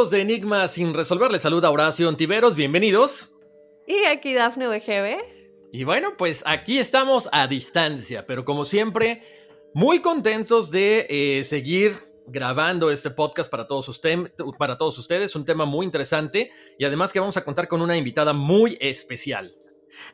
[0.00, 1.30] Amigos de Enigma sin resolver?
[1.30, 3.32] Les saluda Horacio Ontiveros, bienvenidos.
[3.86, 5.18] Y aquí Dafne VGB.
[5.72, 9.22] Y bueno, pues aquí estamos a distancia, pero como siempre,
[9.74, 15.44] muy contentos de eh, seguir grabando este podcast para todos, usted, para todos ustedes, un
[15.44, 19.52] tema muy interesante y además que vamos a contar con una invitada muy especial.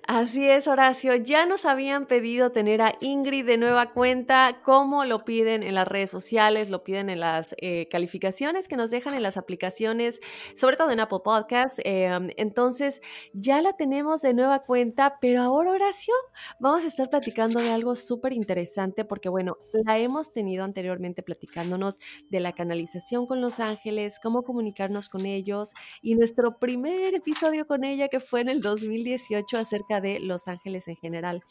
[0.07, 1.15] Así es, Horacio.
[1.17, 5.89] Ya nos habían pedido tener a Ingrid de nueva cuenta, como lo piden en las
[5.89, 10.21] redes sociales, lo piden en las eh, calificaciones que nos dejan en las aplicaciones,
[10.55, 11.81] sobre todo en Apple Podcasts.
[11.85, 13.01] Eh, entonces,
[13.33, 16.15] ya la tenemos de nueva cuenta, pero ahora, Horacio,
[16.59, 21.99] vamos a estar platicando de algo súper interesante, porque bueno, la hemos tenido anteriormente platicándonos
[22.31, 25.73] de la canalización con los ángeles, cómo comunicarnos con ellos,
[26.03, 30.89] y nuestro primer episodio con ella, que fue en el 2018, acerca de Los Ángeles
[30.89, 31.43] en general.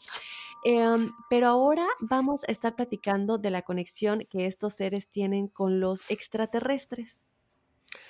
[0.64, 5.80] Eh, pero ahora vamos a estar platicando de la conexión que estos seres tienen con
[5.80, 7.22] los extraterrestres.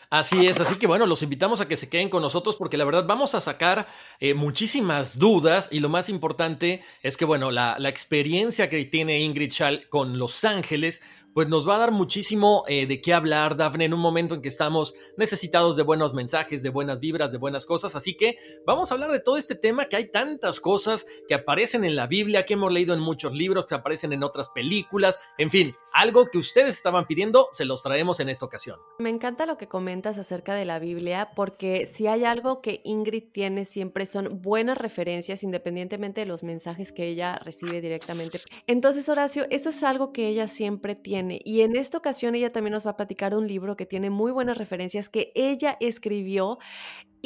[0.09, 2.85] Así es, así que bueno, los invitamos a que se queden con nosotros porque la
[2.85, 3.89] verdad vamos a sacar
[4.21, 9.21] eh, muchísimas dudas y lo más importante es que bueno, la, la experiencia que tiene
[9.21, 11.03] Ingrid Schall con Los Ángeles
[11.37, 14.41] pues nos va a dar muchísimo eh, de qué hablar, Dafne, en un momento en
[14.41, 17.95] que estamos necesitados de buenos mensajes, de buenas vibras, de buenas cosas.
[17.95, 21.85] Así que vamos a hablar de todo este tema, que hay tantas cosas que aparecen
[21.85, 25.51] en la Biblia, que hemos leído en muchos libros, que aparecen en otras películas, en
[25.51, 28.79] fin, algo que ustedes estaban pidiendo, se los traemos en esta ocasión.
[28.99, 33.25] Me encanta lo que comentas acerca de la Biblia, porque si hay algo que Ingrid
[33.33, 38.39] tiene siempre son buenas referencias, independientemente de los mensajes que ella recibe directamente.
[38.67, 42.73] Entonces, Horacio, eso es algo que ella siempre tiene y en esta ocasión ella también
[42.73, 46.59] nos va a platicar un libro que tiene muy buenas referencias que ella escribió.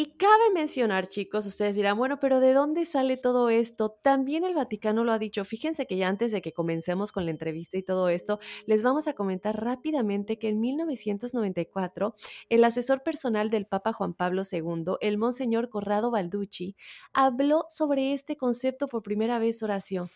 [0.01, 3.91] Y cabe mencionar, chicos, ustedes dirán, bueno, pero ¿de dónde sale todo esto?
[3.91, 5.45] También el Vaticano lo ha dicho.
[5.45, 9.09] Fíjense que ya antes de que comencemos con la entrevista y todo esto, les vamos
[9.09, 12.15] a comentar rápidamente que en 1994,
[12.49, 16.77] el asesor personal del Papa Juan Pablo II, el Monseñor Corrado Balducci,
[17.13, 20.09] habló sobre este concepto por primera vez, Horacio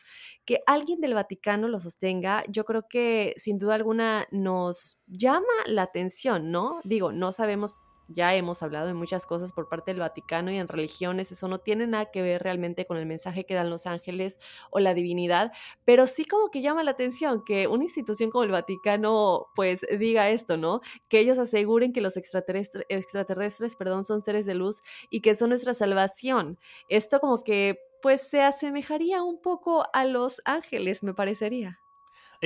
[0.46, 5.82] que alguien del Vaticano lo sostenga, yo creo que sin duda alguna nos llama la
[5.82, 6.80] atención, ¿no?
[6.84, 10.68] Digo, no sabemos ya hemos hablado de muchas cosas por parte del Vaticano y en
[10.68, 14.38] religiones, eso no tiene nada que ver realmente con el mensaje que dan los ángeles
[14.70, 15.52] o la divinidad,
[15.84, 20.30] pero sí como que llama la atención que una institución como el Vaticano pues diga
[20.30, 20.80] esto, ¿no?
[21.08, 25.50] Que ellos aseguren que los extraterrestres, extraterrestres perdón, son seres de luz y que son
[25.50, 26.58] nuestra salvación.
[26.88, 31.83] Esto como que pues se asemejaría un poco a los ángeles, me parecería.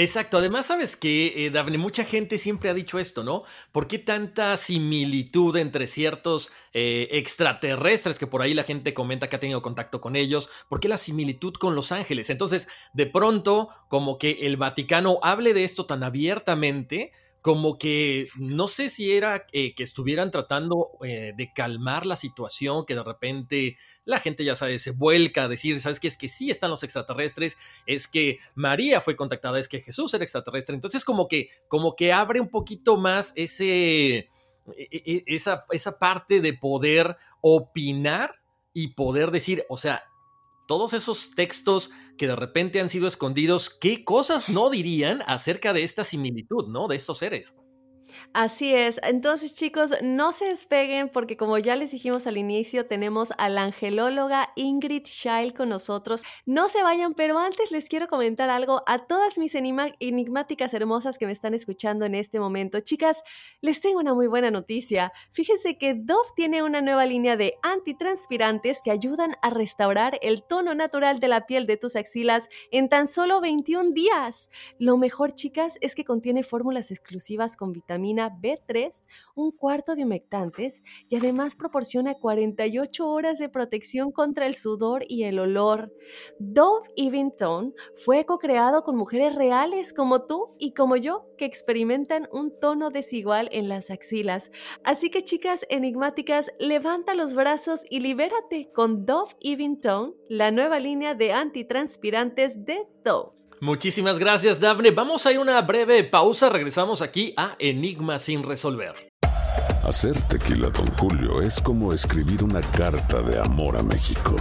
[0.01, 3.43] Exacto, además sabes que, eh, mucha gente siempre ha dicho esto, ¿no?
[3.73, 9.35] ¿Por qué tanta similitud entre ciertos eh, extraterrestres que por ahí la gente comenta que
[9.35, 10.51] ha tenido contacto con ellos?
[10.69, 12.31] ¿Por qué la similitud con los ángeles?
[12.31, 18.69] Entonces, de pronto, como que el Vaticano hable de esto tan abiertamente, como que no
[18.69, 23.77] sé si era eh, que estuvieran tratando eh, de calmar la situación, que de repente
[24.05, 26.09] la gente ya sabe, se vuelca a decir, ¿sabes qué?
[26.09, 27.57] Es que sí están los extraterrestres,
[27.87, 30.75] es que María fue contactada, es que Jesús era extraterrestre.
[30.75, 34.29] Entonces como que, como que abre un poquito más ese, e,
[34.77, 38.35] e, esa, esa parte de poder opinar
[38.73, 40.05] y poder decir, o sea,
[40.69, 45.83] todos esos textos que de repente han sido escondidos, ¿qué cosas no dirían acerca de
[45.83, 46.87] esta similitud, ¿no?
[46.87, 47.55] De estos seres.
[48.33, 49.01] Así es.
[49.03, 53.65] Entonces, chicos, no se despeguen porque como ya les dijimos al inicio, tenemos a la
[53.65, 56.23] angelóloga Ingrid Scheil con nosotros.
[56.47, 61.27] No se vayan, pero antes les quiero comentar algo a todas mis enigmáticas hermosas que
[61.27, 62.81] me están escuchando en este momento.
[62.81, 63.23] Chicas,
[63.61, 65.13] les tengo una muy buena noticia.
[65.33, 70.75] Fíjense que Dove tiene una nueva línea de antitranspirantes que ayudan a restaurar el tono
[70.75, 74.51] natural de la piel de tus axilas en tan solo 21 días.
[74.79, 79.05] Lo mejor, chicas, es que contiene fórmulas exclusivas con vitaminas B3,
[79.35, 85.25] un cuarto de humectantes y además proporciona 48 horas de protección contra el sudor y
[85.25, 85.93] el olor.
[86.39, 92.29] Dove Even Tone fue co-creado con mujeres reales como tú y como yo que experimentan
[92.33, 94.51] un tono desigual en las axilas.
[94.85, 100.79] Así que chicas enigmáticas, levanta los brazos y libérate con Dove Even Tone, la nueva
[100.81, 103.39] línea de antitranspirantes de Dove.
[103.61, 104.91] Muchísimas gracias, Daphne.
[104.93, 106.49] Vamos a ir una breve pausa.
[106.49, 109.13] Regresamos aquí a Enigma sin resolver.
[109.83, 114.37] Hacer tequila, don Julio, es como escribir una carta de amor a México.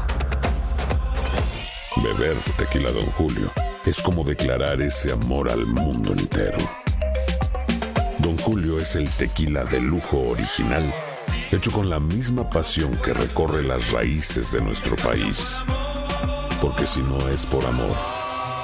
[2.04, 3.52] Beber tequila, don Julio,
[3.86, 6.58] es como declarar ese amor al mundo entero.
[8.20, 10.94] Don Julio es el tequila de lujo original,
[11.52, 15.64] hecho con la misma pasión que recorre las raíces de nuestro país.
[16.60, 17.96] Porque si no es por amor,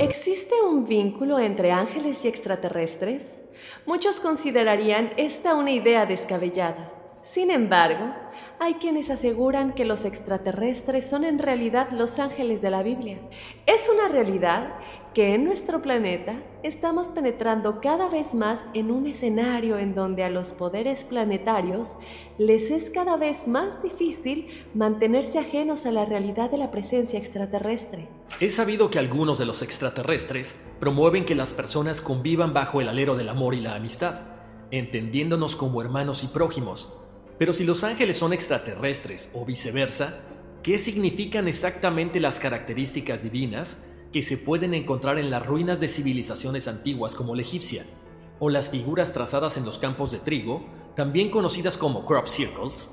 [0.00, 3.42] ¿Existe un vínculo entre ángeles y extraterrestres?
[3.84, 6.90] Muchos considerarían esta una idea descabellada.
[7.20, 8.14] Sin embargo,
[8.58, 13.18] hay quienes aseguran que los extraterrestres son en realidad los ángeles de la Biblia.
[13.66, 14.72] Es una realidad
[15.14, 20.30] que en nuestro planeta estamos penetrando cada vez más en un escenario en donde a
[20.30, 21.96] los poderes planetarios
[22.38, 28.08] les es cada vez más difícil mantenerse ajenos a la realidad de la presencia extraterrestre.
[28.40, 33.16] He sabido que algunos de los extraterrestres promueven que las personas convivan bajo el alero
[33.16, 34.20] del amor y la amistad,
[34.70, 36.92] entendiéndonos como hermanos y prójimos
[37.40, 40.18] pero si los ángeles son extraterrestres o viceversa,
[40.62, 43.78] ¿qué significan exactamente las características divinas
[44.12, 47.84] que se pueden encontrar en las ruinas de civilizaciones antiguas como la egipcia?
[48.40, 50.64] o las figuras trazadas en los campos de trigo,
[50.96, 52.90] también conocidas como crop circles,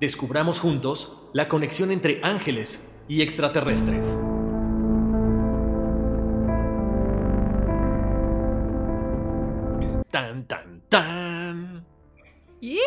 [0.00, 4.20] descubramos juntos la conexión entre ángeles y extraterrestres.
[10.10, 11.25] Tan, tan, tan.
[12.58, 12.80] Yeah,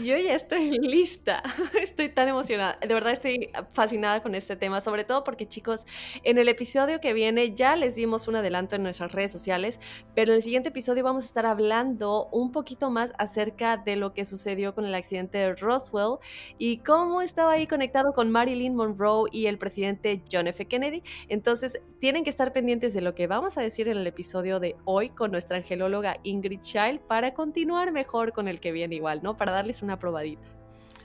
[0.00, 1.42] yo ya estoy lista.
[1.82, 2.76] Estoy tan emocionada.
[2.86, 5.86] De verdad estoy fascinada con este tema, sobre todo porque chicos,
[6.22, 9.80] en el episodio que viene ya les dimos un adelanto en nuestras redes sociales,
[10.14, 14.14] pero en el siguiente episodio vamos a estar hablando un poquito más acerca de lo
[14.14, 16.18] que sucedió con el accidente de Roswell
[16.58, 20.66] y cómo estaba ahí conectado con Marilyn Monroe y el presidente John F.
[20.66, 21.02] Kennedy.
[21.28, 24.76] Entonces, tienen que estar pendientes de lo que vamos a decir en el episodio de
[24.84, 29.36] hoy con nuestra angelóloga Ingrid Child para continuar mejor con el que viene igual, ¿no?
[29.36, 30.46] Para darles una probadita.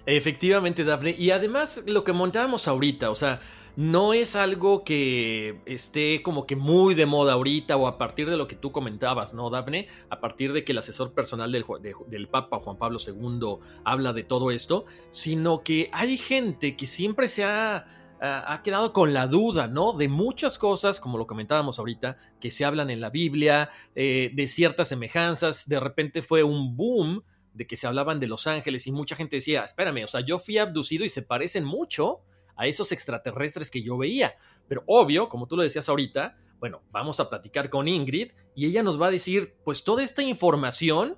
[0.06, 1.16] Efectivamente, Daphne.
[1.18, 3.42] Y además, lo que montábamos ahorita, o sea,
[3.78, 8.36] no es algo que esté como que muy de moda ahorita o a partir de
[8.36, 9.88] lo que tú comentabas, ¿no, Daphne?
[10.10, 11.64] A partir de que el asesor personal del,
[12.08, 17.28] del, Papa Juan Pablo II habla de todo esto, sino que hay gente que siempre
[17.28, 17.86] se ha,
[18.20, 19.94] ha quedado con la duda, ¿no?
[19.94, 24.48] De muchas cosas, como lo comentábamos ahorita, que se hablan en la Biblia, eh, de
[24.48, 27.24] ciertas semejanzas, de repente fue un boom
[27.58, 30.40] de que se hablaban de Los Ángeles y mucha gente decía, espérame, o sea, yo
[30.40, 32.22] fui abducido y se parecen mucho
[32.56, 34.36] a esos extraterrestres que yo veía.
[34.68, 38.84] Pero obvio, como tú lo decías ahorita, bueno, vamos a platicar con Ingrid y ella
[38.84, 41.18] nos va a decir, pues toda esta información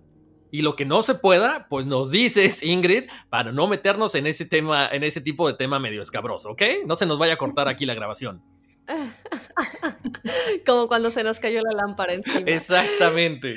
[0.51, 4.45] y lo que no se pueda, pues nos dices, Ingrid, para no meternos en ese
[4.45, 6.61] tema, en ese tipo de tema medio escabroso, ¿ok?
[6.85, 8.41] No se nos vaya a cortar aquí la grabación.
[10.65, 12.39] Como cuando se nos cayó la lámpara encima.
[12.47, 13.55] Exactamente.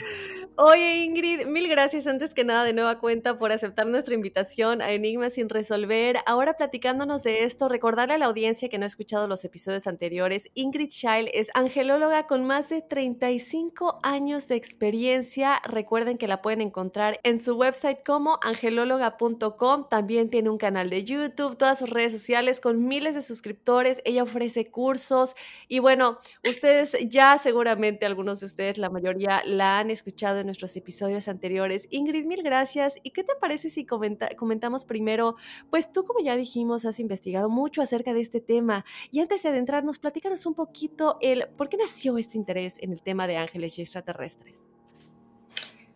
[0.57, 4.91] Oye Ingrid, mil gracias antes que nada de nueva cuenta por aceptar nuestra invitación a
[4.91, 6.19] Enigma sin resolver.
[6.27, 10.51] Ahora platicándonos de esto, recordarle a la audiencia que no ha escuchado los episodios anteriores,
[10.53, 15.59] Ingrid Child es angelóloga con más de 35 años de experiencia.
[15.65, 19.89] Recuerden que la pueden encontrar en su website como angelóloga.com.
[19.89, 24.03] También tiene un canal de YouTube, todas sus redes sociales con miles de suscriptores.
[24.05, 25.35] Ella ofrece cursos
[25.67, 31.29] y bueno, ustedes ya seguramente algunos de ustedes, la mayoría la han escuchado nuestros episodios
[31.29, 31.87] anteriores.
[31.91, 32.97] Ingrid, mil gracias.
[33.03, 35.37] ¿Y qué te parece si comentamos primero?
[35.71, 38.85] Pues tú, como ya dijimos, has investigado mucho acerca de este tema.
[39.11, 43.03] Y antes de adentrarnos, platícanos un poquito el por qué nació este interés en el
[43.03, 44.67] tema de ángeles y extraterrestres.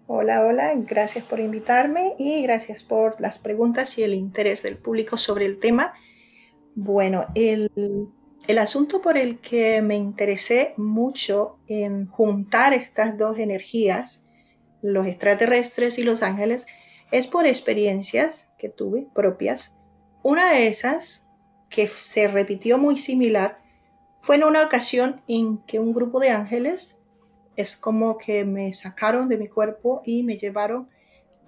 [0.09, 5.17] Hola, hola, gracias por invitarme y gracias por las preguntas y el interés del público
[5.17, 5.95] sobre el tema.
[6.77, 7.71] Bueno, el,
[8.47, 14.26] el asunto por el que me interesé mucho en juntar estas dos energías
[14.87, 16.67] los extraterrestres y los ángeles
[17.11, 19.77] es por experiencias que tuve propias.
[20.23, 21.27] Una de esas,
[21.69, 23.59] que se repitió muy similar,
[24.21, 26.99] fue en una ocasión en que un grupo de ángeles
[27.57, 30.89] es como que me sacaron de mi cuerpo y me llevaron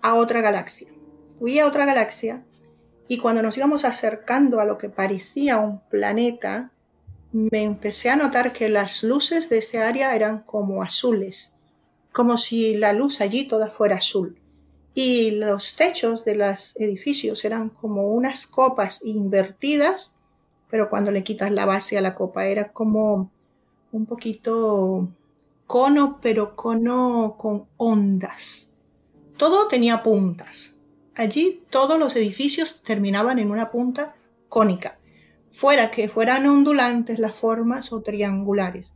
[0.02, 0.88] a otra galaxia.
[1.38, 2.45] Fui a otra galaxia
[3.07, 6.73] y cuando nos íbamos acercando a lo que parecía un planeta,
[7.33, 11.57] me empecé a notar que las luces de ese área eran como azules
[12.18, 14.40] como si la luz allí toda fuera azul.
[14.92, 20.16] Y los techos de los edificios eran como unas copas invertidas,
[20.68, 23.30] pero cuando le quitas la base a la copa era como
[23.92, 25.06] un poquito
[25.68, 28.68] cono, pero cono con ondas.
[29.37, 30.75] Todo tenía puntas.
[31.14, 34.16] Allí todos los edificios terminaban en una punta
[34.48, 34.98] cónica,
[35.52, 38.92] fuera que fueran ondulantes las formas o triangulares.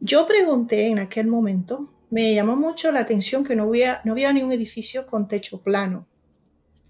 [0.00, 4.52] Yo pregunté en aquel momento, me llamó mucho la atención que no había, ni un
[4.52, 6.06] edificio con techo plano.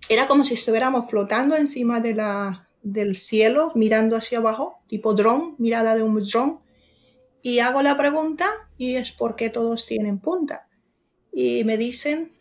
[0.08, 5.56] Era como si estuviéramos flotando encima de la, del cielo, mirando hacia abajo, tipo dron,
[5.58, 6.60] mirada de un dron.
[7.42, 10.68] Y hago la pregunta y es por qué todos tienen punta.
[11.32, 12.32] Y me dicen,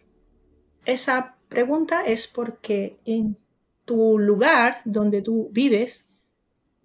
[0.86, 3.38] esa pregunta es porque en
[3.86, 6.14] tu lugar donde tú vives,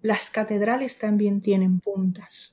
[0.01, 2.52] las catedrales también tienen puntas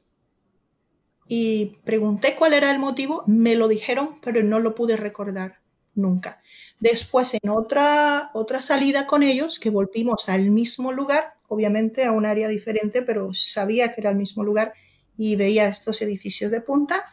[1.32, 5.60] y pregunté cuál era el motivo, me lo dijeron, pero no lo pude recordar
[5.94, 6.42] nunca.
[6.80, 12.26] Después, en otra, otra salida con ellos, que volvimos al mismo lugar, obviamente a un
[12.26, 14.75] área diferente, pero sabía que era el mismo lugar
[15.16, 17.04] y veía estos edificios de punta,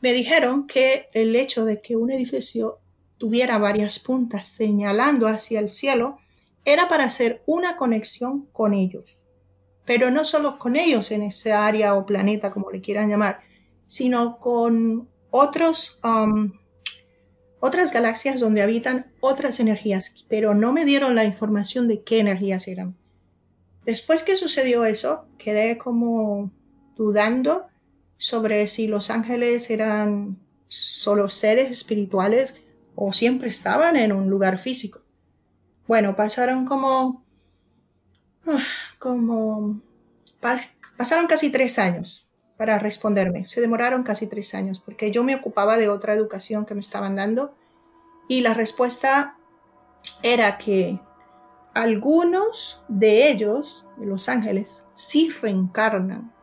[0.00, 2.78] me dijeron que el hecho de que un edificio
[3.18, 6.16] tuviera varias puntas señalando hacia el cielo
[6.64, 9.18] era para hacer una conexión con ellos.
[9.84, 13.49] Pero no solo con ellos en ese área o planeta, como le quieran llamar,
[13.90, 16.52] sino con otros, um,
[17.58, 22.68] otras galaxias donde habitan otras energías, pero no me dieron la información de qué energías
[22.68, 22.96] eran.
[23.84, 26.52] Después que sucedió eso, quedé como
[26.94, 27.66] dudando
[28.16, 32.62] sobre si los ángeles eran solo seres espirituales
[32.94, 35.02] o siempre estaban en un lugar físico.
[35.88, 37.24] Bueno, pasaron como,
[38.46, 38.62] ah,
[39.00, 39.80] como,
[40.96, 42.29] pasaron casi tres años
[42.60, 43.46] para responderme.
[43.46, 47.16] Se demoraron casi tres años porque yo me ocupaba de otra educación que me estaban
[47.16, 47.54] dando
[48.28, 49.38] y la respuesta
[50.22, 51.00] era que
[51.72, 56.34] algunos de ellos, de los ángeles, sí reencarnan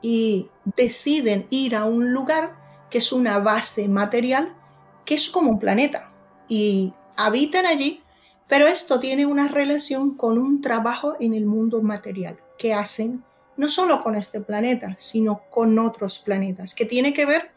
[0.00, 2.54] y deciden ir a un lugar
[2.88, 4.54] que es una base material,
[5.04, 6.12] que es como un planeta,
[6.48, 8.00] y habitan allí,
[8.46, 13.24] pero esto tiene una relación con un trabajo en el mundo material que hacen
[13.62, 17.52] no solo con este planeta, sino con otros planetas, que tiene que ver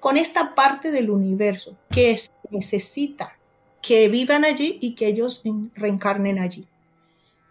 [0.00, 2.16] con esta parte del universo que
[2.48, 3.36] necesita
[3.82, 6.66] que vivan allí y que ellos reencarnen allí.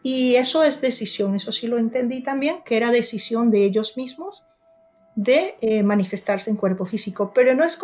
[0.02, 4.44] Y eso es decisión, eso sí lo entendí también, que era decisión de ellos mismos
[5.16, 7.32] de eh, manifestarse en cuerpo físico.
[7.32, 7.78] Pero no es,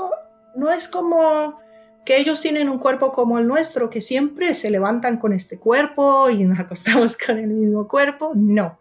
[0.56, 1.60] no es como
[2.04, 6.32] que ellos tienen un cuerpo como el nuestro, que siempre se levantan con este cuerpo
[6.32, 8.32] y nos acostamos con el mismo cuerpo.
[8.34, 8.80] No.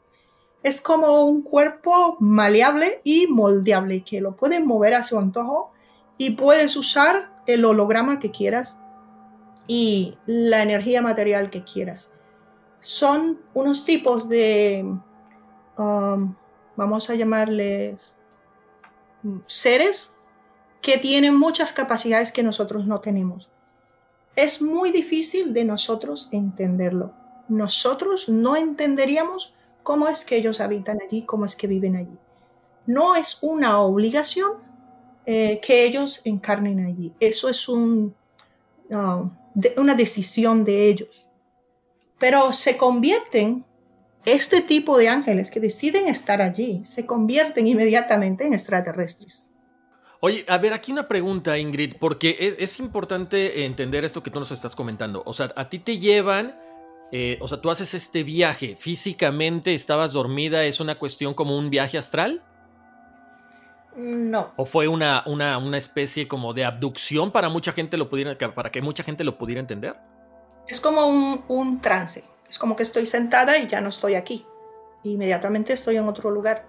[0.65, 5.71] Es como un cuerpo maleable y moldeable, que lo pueden mover a su antojo
[6.19, 8.79] y puedes usar el holograma que quieras
[9.67, 12.15] y la energía material que quieras.
[12.81, 14.85] Son unos tipos de,
[15.79, 16.35] um,
[16.77, 18.15] vamos a llamarles
[19.47, 20.19] seres
[20.81, 23.51] que tienen muchas capacidades que nosotros no tenemos.
[24.37, 27.13] Es muy difícil de nosotros entenderlo.
[27.49, 32.19] Nosotros no entenderíamos cómo es que ellos habitan allí, cómo es que viven allí.
[32.87, 34.55] No es una obligación
[35.27, 37.13] eh, que ellos encarnen allí.
[37.21, 38.13] Eso es um,
[39.77, 41.25] una decisión de ellos.
[42.19, 43.65] Pero se convierten,
[44.25, 49.55] este tipo de ángeles que deciden estar allí, se convierten inmediatamente en extraterrestres.
[50.21, 54.51] Oye, a ver, aquí una pregunta, Ingrid, porque es, importante entender esto que tú nos
[54.53, 55.23] estás comentando.
[55.27, 56.59] O sea, a ti te llevan,
[57.13, 61.71] eh, o sea, tú haces este viaje, físicamente estabas dormida, es una cuestión como un
[61.71, 62.43] viaje astral.
[63.97, 64.53] No.
[64.57, 68.71] ¿O fue una, una, una, especie como de abducción para mucha gente lo pudiera, para
[68.71, 69.97] que mucha gente lo pudiera entender?
[70.67, 72.25] Es como un, un trance.
[72.49, 74.45] Es como que estoy sentada y ya no estoy aquí.
[75.05, 76.67] Inmediatamente estoy en otro lugar.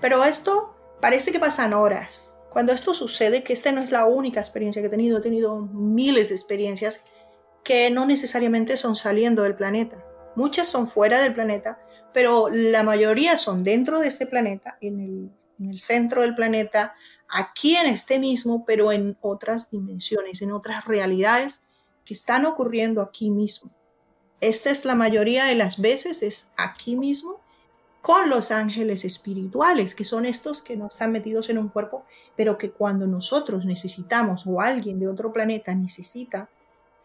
[0.00, 2.34] Pero esto parece que pasan horas.
[2.50, 5.58] Cuando esto sucede, que esta no es la única experiencia que he tenido, he tenido
[5.58, 7.04] miles de experiencias
[7.66, 10.02] que no necesariamente son saliendo del planeta.
[10.36, 11.78] Muchas son fuera del planeta,
[12.14, 16.94] pero la mayoría son dentro de este planeta, en el en el centro del planeta,
[17.28, 21.62] aquí en este mismo, pero en otras dimensiones, en otras realidades
[22.04, 23.70] que están ocurriendo aquí mismo.
[24.40, 27.40] Esta es la mayoría de las veces, es aquí mismo,
[28.02, 32.04] con los ángeles espirituales, que son estos que no están metidos en un cuerpo,
[32.36, 36.48] pero que cuando nosotros necesitamos o alguien de otro planeta necesita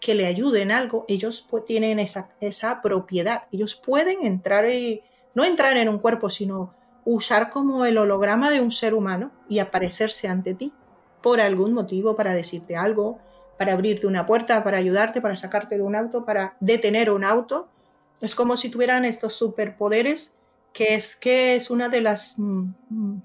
[0.01, 3.43] que le ayuden algo, ellos tienen esa, esa propiedad.
[3.51, 5.03] Ellos pueden entrar, y,
[5.35, 6.73] no entrar en un cuerpo, sino
[7.05, 10.73] usar como el holograma de un ser humano y aparecerse ante ti
[11.21, 13.19] por algún motivo, para decirte algo,
[13.59, 17.69] para abrirte una puerta, para ayudarte, para sacarte de un auto, para detener un auto.
[18.21, 20.39] Es como si tuvieran estos superpoderes,
[20.73, 23.21] que es que es una de las mm, mm,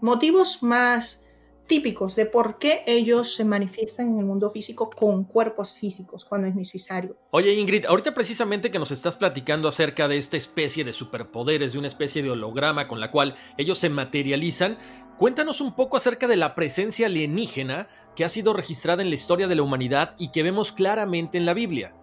[0.00, 1.24] motivos más
[1.68, 6.48] típicos de por qué ellos se manifiestan en el mundo físico con cuerpos físicos cuando
[6.48, 7.16] es necesario.
[7.30, 11.78] Oye Ingrid, ahorita precisamente que nos estás platicando acerca de esta especie de superpoderes, de
[11.78, 14.78] una especie de holograma con la cual ellos se materializan,
[15.18, 19.46] cuéntanos un poco acerca de la presencia alienígena que ha sido registrada en la historia
[19.46, 21.94] de la humanidad y que vemos claramente en la Biblia.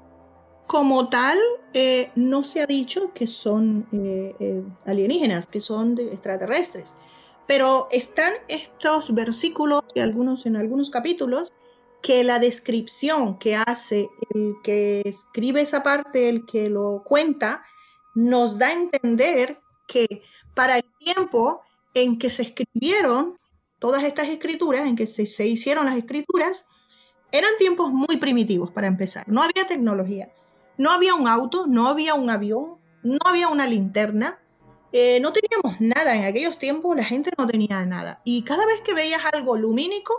[0.67, 1.37] Como tal,
[1.73, 6.95] eh, no se ha dicho que son eh, eh, alienígenas, que son extraterrestres
[7.47, 11.53] pero están estos versículos y algunos en algunos capítulos
[12.01, 17.63] que la descripción que hace el que escribe esa parte, el que lo cuenta,
[18.13, 20.21] nos da a entender que
[20.53, 21.61] para el tiempo
[21.93, 23.37] en que se escribieron
[23.79, 26.67] todas estas escrituras, en que se, se hicieron las escrituras,
[27.31, 29.27] eran tiempos muy primitivos para empezar.
[29.27, 30.31] No había tecnología,
[30.77, 34.39] no había un auto, no había un avión, no había una linterna,
[34.97, 36.15] eh, no teníamos nada.
[36.15, 38.21] En aquellos tiempos la gente no tenía nada.
[38.23, 40.13] Y cada vez que veías algo lumínico,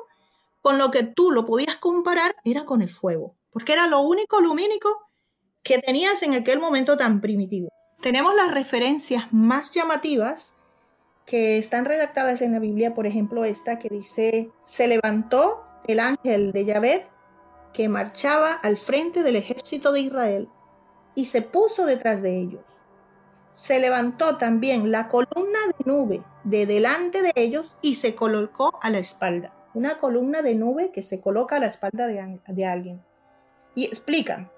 [0.61, 4.39] con lo que tú lo podías comparar era con el fuego, porque era lo único
[4.39, 5.09] lumínico
[5.63, 7.71] que tenías en aquel momento tan primitivo.
[8.03, 10.57] Tenemos las referencias más llamativas
[11.25, 16.53] que están redactadas en la Biblia, por ejemplo esta que dice, se levantó el ángel
[16.53, 17.07] de Yahvé
[17.73, 20.49] que marchaba al frente del ejército de Israel
[21.15, 22.76] y se puso detrás de ellos
[23.57, 28.91] se levantó también la columna de nube de delante de ellos y se colocó a
[28.91, 29.55] la espalda.
[29.73, 33.03] una columna de nube que se coloca a la espalda de, de alguien.
[33.75, 34.51] Y explican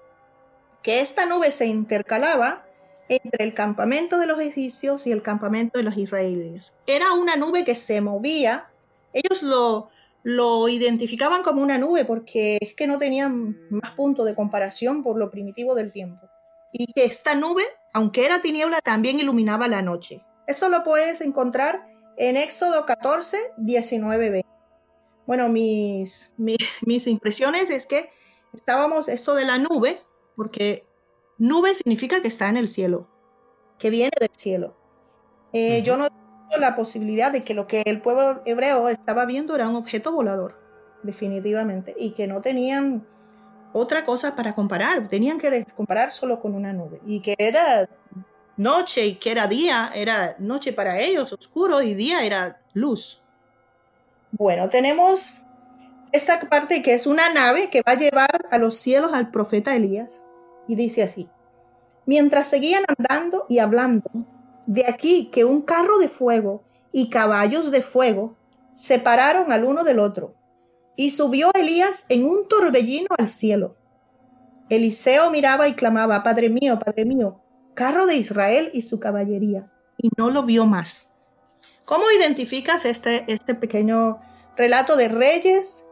[0.81, 2.65] que esta nube se intercalaba
[3.07, 6.77] entre el campamento de los egipcios y el campamento de los israelíes.
[6.85, 8.69] Era una nube que se movía.
[9.13, 9.89] Ellos lo,
[10.23, 15.17] lo identificaban como una nube porque es que no tenían más punto de comparación por
[15.17, 16.29] lo primitivo del tiempo.
[16.71, 20.21] Y que esta nube, aunque era tiniebla, también iluminaba la noche.
[20.47, 24.47] Esto lo puedes encontrar en Éxodo 14, 19, 20.
[25.25, 28.09] Bueno, mis, mis, mis impresiones es que
[28.53, 30.01] estábamos, esto de la nube,
[30.35, 30.85] porque
[31.37, 33.07] nube significa que está en el cielo,
[33.77, 34.75] que viene del cielo.
[35.53, 39.55] Eh, yo no tengo la posibilidad de que lo que el pueblo hebreo estaba viendo
[39.55, 40.59] era un objeto volador,
[41.03, 43.07] definitivamente, y que no tenían
[43.73, 47.89] otra cosa para comparar, tenían que comparar solo con una nube, y que era
[48.57, 53.21] noche y que era día, era noche para ellos, oscuro, y día era luz.
[54.31, 55.33] Bueno, tenemos
[56.11, 59.75] esta parte que es una nave que va a llevar a los cielos al profeta
[59.75, 60.23] Elías.
[60.67, 61.27] Y dice así,
[62.05, 64.09] mientras seguían andando y hablando,
[64.67, 68.35] de aquí que un carro de fuego y caballos de fuego
[68.73, 70.35] separaron al uno del otro.
[70.99, 73.77] Y subió Elías en un torbellino al cielo.
[74.69, 77.39] Eliseo miraba y clamaba, Padre mío, Padre mío,
[77.73, 79.71] carro de Israel y su caballería.
[79.95, 81.09] Y no lo vio más.
[81.85, 84.19] ¿Cómo identificas este, este pequeño
[84.57, 85.85] relato de Reyes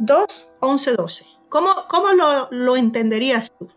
[0.00, 1.26] 2, 11, 12?
[1.48, 3.68] ¿Cómo, cómo lo, lo entenderías tú?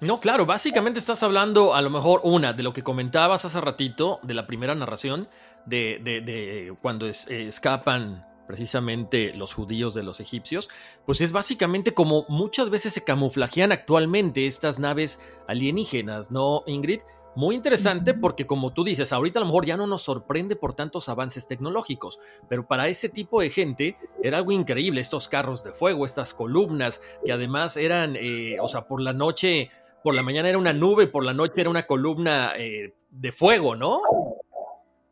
[0.00, 4.20] No, claro, básicamente estás hablando a lo mejor una de lo que comentabas hace ratito,
[4.22, 5.28] de la primera narración,
[5.66, 10.68] de, de, cuando eh, escapan precisamente los judíos de los egipcios,
[11.06, 17.02] pues es básicamente como muchas veces se camuflajean actualmente estas naves alienígenas, ¿no, Ingrid?
[17.36, 20.74] Muy interesante porque como tú dices, ahorita a lo mejor ya no nos sorprende por
[20.74, 25.70] tantos avances tecnológicos, pero para ese tipo de gente era algo increíble, estos carros de
[25.70, 29.70] fuego, estas columnas, que además eran, eh, o sea, por la noche
[30.02, 33.76] por la mañana era una nube, por la noche era una columna eh, de fuego,
[33.76, 34.00] ¿no?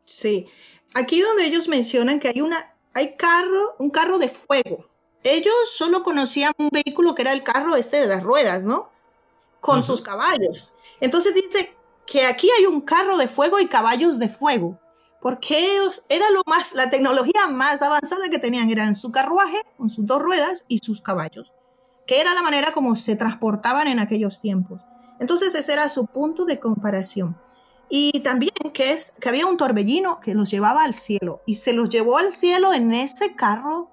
[0.03, 0.45] Sí.
[0.95, 4.85] Aquí donde ellos mencionan que hay una, hay carro, un carro de fuego.
[5.23, 8.89] Ellos solo conocían un vehículo que era el carro este de las ruedas, ¿no?
[9.59, 10.73] Con sus caballos.
[10.99, 14.79] Entonces dice que aquí hay un carro de fuego y caballos de fuego.
[15.21, 19.89] Porque ellos, era lo más, la tecnología más avanzada que tenían, eran su carruaje con
[19.89, 21.51] sus dos ruedas y sus caballos
[22.09, 24.81] que era la manera como se transportaban en aquellos tiempos.
[25.19, 27.37] Entonces ese era su punto de comparación.
[27.89, 31.73] Y también que, es, que había un torbellino que los llevaba al cielo y se
[31.73, 33.89] los llevó al cielo en ese carro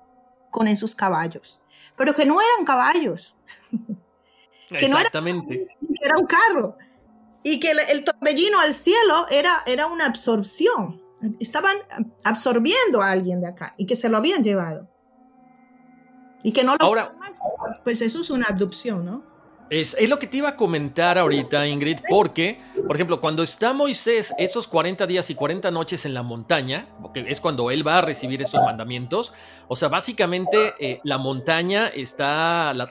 [0.50, 1.60] con esos caballos,
[1.96, 3.34] pero que no eran caballos.
[4.68, 5.66] que Exactamente.
[5.80, 6.76] No era, era, un carro.
[7.42, 11.00] Y que el, torbellino al cielo era, era una absorción.
[11.40, 11.76] Estaban
[12.22, 14.88] absorbiendo a alguien de acá y que se lo habían llevado.
[16.42, 17.14] Y que no lo Ahora,
[17.82, 19.35] pues eso es una adopción, ¿no?
[19.68, 24.32] Es, lo que te iba a comentar ahorita, Ingrid, porque, por ejemplo, cuando está Moisés
[24.38, 28.00] esos 40 días y 40 noches en la montaña, que es cuando él va a
[28.02, 29.32] recibir estos mandamientos,
[29.66, 32.88] o sea, básicamente eh, la montaña está, la,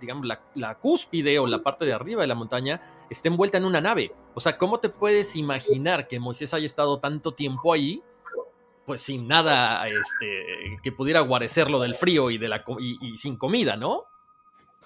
[0.00, 3.64] digamos, la, la, cúspide o la parte de arriba de la montaña está envuelta en
[3.64, 4.12] una nave.
[4.34, 8.02] O sea, ¿cómo te puedes imaginar que Moisés haya estado tanto tiempo ahí
[8.86, 10.44] pues sin nada este,
[10.82, 14.04] que pudiera guarecerlo del frío y, de la, y, sin comida, ¿no?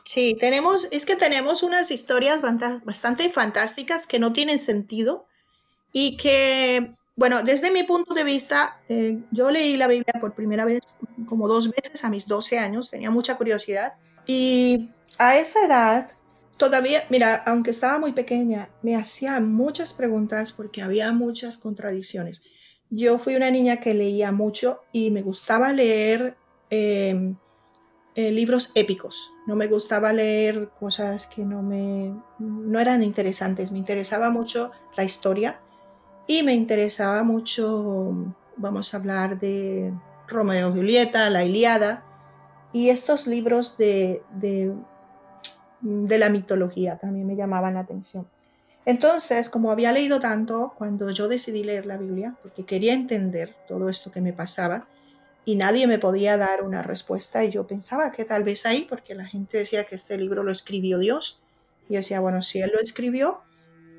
[0.09, 5.27] Sí, tenemos, es que tenemos unas historias bastante fantásticas que no tienen sentido
[5.93, 10.65] y que, bueno, desde mi punto de vista, eh, yo leí la Biblia por primera
[10.65, 10.81] vez
[11.27, 16.13] como dos veces a mis 12 años, tenía mucha curiosidad y a esa edad
[16.57, 22.45] todavía, mira, aunque estaba muy pequeña, me hacía muchas preguntas porque había muchas contradicciones.
[22.89, 26.35] Yo fui una niña que leía mucho y me gustaba leer
[26.71, 27.37] em,
[28.19, 29.33] eh, libros épicos.
[29.47, 33.71] No me gustaba leer cosas que no me no eran interesantes.
[33.71, 35.61] Me interesaba mucho la historia
[36.27, 39.93] y me interesaba mucho, vamos a hablar de
[40.27, 42.03] Romeo y Julieta, la Iliada
[42.73, 44.75] y estos libros de, de,
[45.81, 48.27] de la mitología también me llamaban la atención.
[48.85, 53.89] Entonces, como había leído tanto, cuando yo decidí leer la Biblia, porque quería entender todo
[53.89, 54.89] esto que me pasaba,
[55.49, 59.15] y nadie me podía dar una respuesta, y yo pensaba que tal vez ahí, porque
[59.15, 61.41] la gente decía que este libro lo escribió Dios,
[61.89, 63.41] y yo decía, bueno, si Él lo escribió,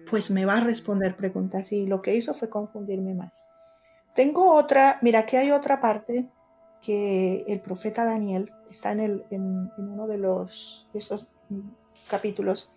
[0.08, 3.46] pues me va a responder preguntas, y lo que hizo fue confundirme más.
[4.14, 6.28] Tengo otra, mira, aquí hay otra parte
[6.86, 11.26] que el profeta Daniel está en, el, en, uno de los estos
[12.12, 12.70] capítulos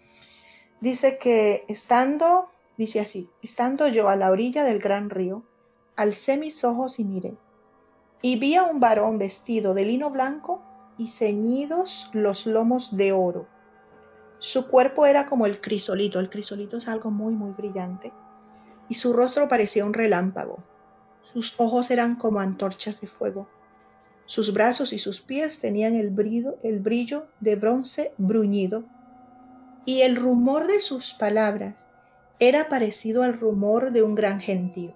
[0.80, 5.44] Dice que estando, dice así, estando yo a la orilla del gran río,
[5.94, 7.36] alcé mis ojos y miré.
[8.22, 10.62] Y vi a un varón vestido de lino blanco
[10.96, 13.48] y ceñidos los lomos de oro.
[14.38, 18.12] Su cuerpo era como el crisolito, el crisolito es algo muy, muy brillante,
[18.88, 20.62] y su rostro parecía un relámpago.
[21.32, 23.48] Sus ojos eran como antorchas de fuego.
[24.26, 28.84] Sus brazos y sus pies tenían el brillo, el brillo de bronce bruñido,
[29.84, 31.88] y el rumor de sus palabras
[32.38, 34.94] era parecido al rumor de un gran gentío.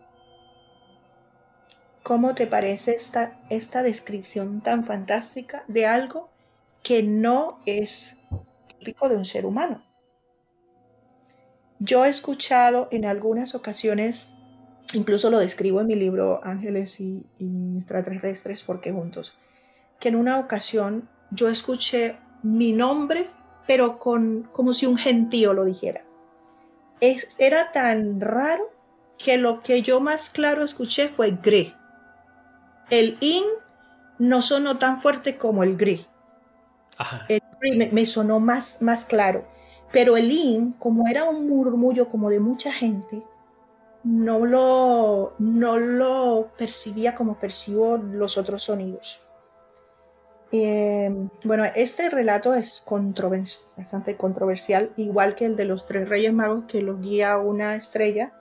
[2.06, 6.28] ¿Cómo te parece esta, esta descripción tan fantástica de algo
[6.84, 8.16] que no es
[8.68, 9.82] típico de un ser humano?
[11.80, 14.32] Yo he escuchado en algunas ocasiones,
[14.94, 17.26] incluso lo describo en mi libro Ángeles y,
[17.76, 19.36] extraterrestres porque juntos,
[19.98, 23.30] que en una ocasión yo escuché mi nombre,
[23.66, 26.04] pero con, como si un gentío lo dijera.
[27.00, 28.70] Es, era tan raro
[29.18, 31.74] que lo que yo más claro escuché fue gre.
[32.90, 33.44] El in
[34.18, 36.06] no sonó tan fuerte como el gri.
[37.28, 39.44] El gri me, sonó más, más claro.
[39.92, 43.22] Pero el in, como era un murmullo como de mucha gente,
[44.04, 49.20] no lo, no lo percibía como percibo los otros sonidos.
[50.52, 52.84] Eh, bueno, este relato es
[53.76, 58.32] bastante controversial, igual que el de los tres reyes magos que los guía una estrella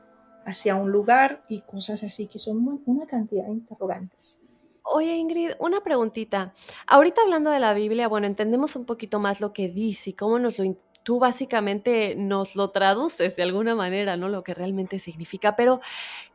[0.45, 4.39] hacia un lugar y cosas así, que son una cantidad de interrogantes.
[4.83, 6.53] Oye, Ingrid, una preguntita.
[6.85, 10.37] Ahorita hablando de la Biblia, bueno, entendemos un poquito más lo que dice y cómo
[10.37, 10.65] nos lo
[11.05, 14.27] tú básicamente nos lo traduces de alguna manera, ¿no?
[14.27, 15.55] Lo que realmente significa.
[15.55, 15.79] Pero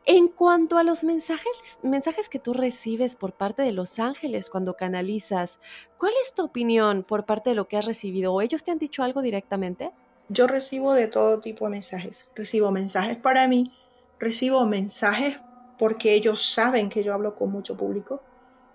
[0.05, 4.77] en cuanto a los mensajes, mensajes que tú recibes por parte de los ángeles cuando
[4.77, 5.59] canalizas,
[5.97, 8.33] ¿cuál es tu opinión por parte de lo que has recibido?
[8.33, 9.91] ¿O ellos te han dicho algo directamente?
[10.29, 12.29] Yo recibo de todo tipo de mensajes.
[12.33, 13.73] Recibo mensajes para mí,
[14.21, 15.37] recibo mensajes
[15.77, 18.23] porque ellos saben que yo hablo con mucho público.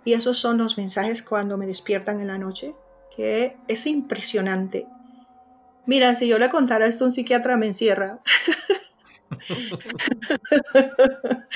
[0.04, 2.74] Y esos son los mensajes cuando me despiertan en la noche,
[3.16, 4.86] que es impresionante
[5.86, 8.18] Mira, si yo le contara esto a un psiquiatra me encierra.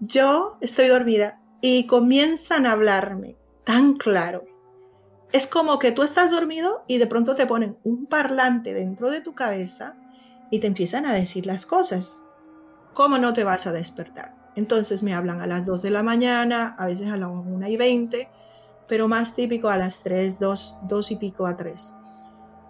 [0.00, 4.44] yo estoy dormida y comienzan a hablarme tan claro.
[5.32, 9.20] Es como que tú estás dormido y de pronto te ponen un parlante dentro de
[9.20, 9.96] tu cabeza
[10.52, 12.22] y te empiezan a decir las cosas.
[12.96, 14.34] ¿Cómo no te vas a despertar?
[14.54, 17.76] Entonces me hablan a las 2 de la mañana, a veces a las 1 y
[17.76, 18.30] 20,
[18.88, 21.92] pero más típico a las 3, 2, 2 y pico a 3.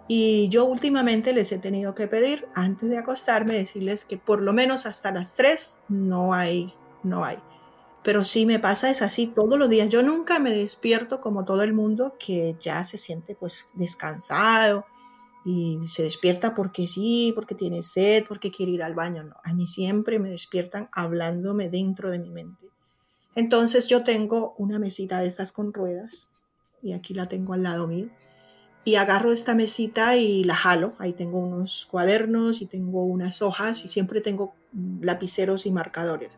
[0.09, 4.51] Y yo últimamente les he tenido que pedir, antes de acostarme, decirles que por lo
[4.51, 7.39] menos hasta las 3 no hay, no hay.
[8.03, 9.87] Pero sí me pasa, es así todos los días.
[9.87, 14.83] Yo nunca me despierto como todo el mundo que ya se siente pues descansado
[15.49, 19.23] y se despierta porque sí, porque tiene sed, porque quiere ir al baño.
[19.23, 22.67] No, a mí siempre me despiertan hablándome dentro de mi mente.
[23.33, 26.31] Entonces yo tengo una mesita de estas con ruedas
[26.83, 28.09] y aquí la tengo al lado mío
[28.83, 30.95] y agarro esta mesita y la jalo.
[30.99, 34.53] Ahí tengo unos cuadernos y tengo unas hojas y siempre tengo
[34.99, 36.37] lapiceros y marcadores.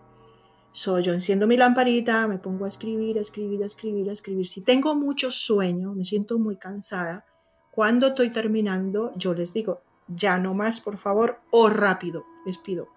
[0.72, 4.46] So, yo enciendo mi lamparita, me pongo a escribir, a escribir, a escribir, a escribir.
[4.46, 7.26] Si tengo mucho sueño, me siento muy cansada,
[7.72, 12.90] cuando estoy terminando, yo les digo, ya no más, por favor, o rápido, les pido.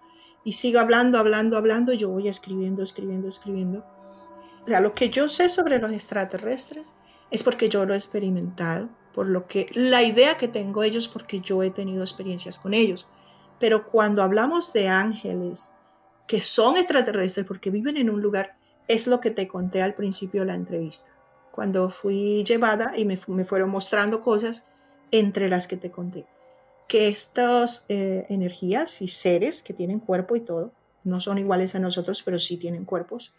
[0.43, 3.85] Y sigo hablando, hablando, hablando, yo voy escribiendo, escribiendo, escribiendo.
[4.63, 6.95] O sea, lo que yo sé sobre los extraterrestres
[7.31, 11.39] es porque yo lo he experimentado por lo que la idea que tengo ellos porque
[11.39, 13.07] yo he tenido experiencias con ellos.
[13.59, 15.71] Pero cuando hablamos de ángeles
[16.27, 18.57] que son extraterrestres porque viven en un lugar,
[18.87, 21.09] es lo que te conté al principio de la entrevista.
[21.53, 24.67] Cuando fui llevada y me, fueron mostrando cosas
[25.11, 26.25] entre las que te conté.
[26.87, 31.79] Que estas eh, energías y seres que tienen cuerpo y todo, no son iguales a
[31.79, 33.33] nosotros, pero sí tienen cuerpos,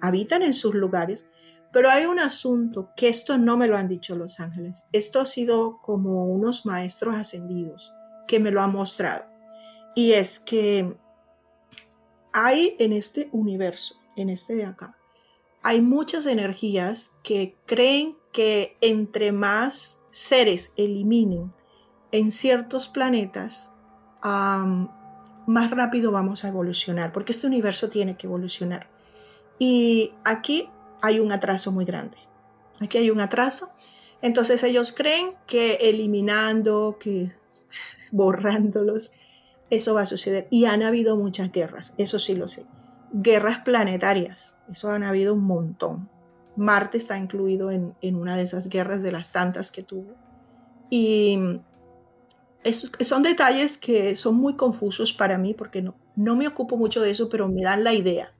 [0.00, 1.28] habitan en sus lugares
[1.72, 4.84] pero hay un asunto que esto no me lo han dicho los ángeles.
[4.92, 7.94] Esto ha sido como unos maestros ascendidos
[8.28, 9.24] que me lo han mostrado.
[9.94, 10.94] Y es que
[12.32, 14.96] hay en este universo, en este de acá,
[15.62, 21.52] hay muchas energías que creen que entre más seres eliminen
[22.10, 23.70] en ciertos planetas,
[24.22, 28.88] más rápido vamos a evolucionar, porque este universo tiene que evolucionar.
[29.58, 30.68] Y aquí
[31.00, 32.16] hay un atraso muy grande.
[32.80, 33.70] Aquí hay un atraso.
[34.20, 37.32] Entonces ellos creen que eliminando, que
[38.12, 39.12] borrándolos,
[39.70, 40.48] eso va a suceder.
[40.50, 42.66] Y han habido muchas guerras, eso sí lo sé.
[43.12, 46.08] Guerras planetarias, eso han habido un montón.
[46.56, 50.14] Marte está incluido en, una de esas guerras de las tantas que tuvo.
[50.90, 51.38] Y
[53.00, 57.10] son detalles que son muy confusos para mí porque no, no me ocupo mucho de
[57.10, 58.32] eso, pero me dan la idea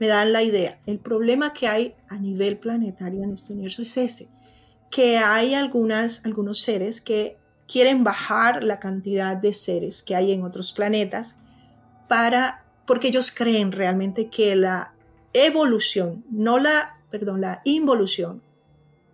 [0.00, 0.80] me dan la idea.
[0.86, 4.28] El problema que hay a nivel planetario en este universo es ese,
[4.90, 7.36] que hay algunas, algunos seres que
[7.68, 11.38] quieren bajar la cantidad de seres que hay en otros planetas
[12.08, 14.94] para, porque ellos creen realmente que la
[15.32, 18.42] evolución, no la, perdón, la involución,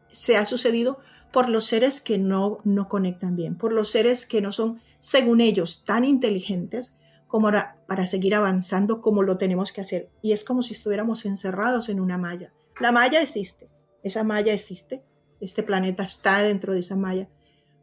[0.09, 0.99] se ha sucedido
[1.31, 5.43] por los seres que no, no conectan bien, por los seres que no son, según
[5.43, 10.09] ellos, tan inteligentes como para, para seguir avanzando como lo tenemos que hacer.
[10.23, 12.55] Y es como si estuviéramos encerrados en una malla.
[12.81, 13.69] La malla existe,
[14.03, 15.03] esa malla existe,
[15.39, 17.29] este planeta está dentro de esa malla,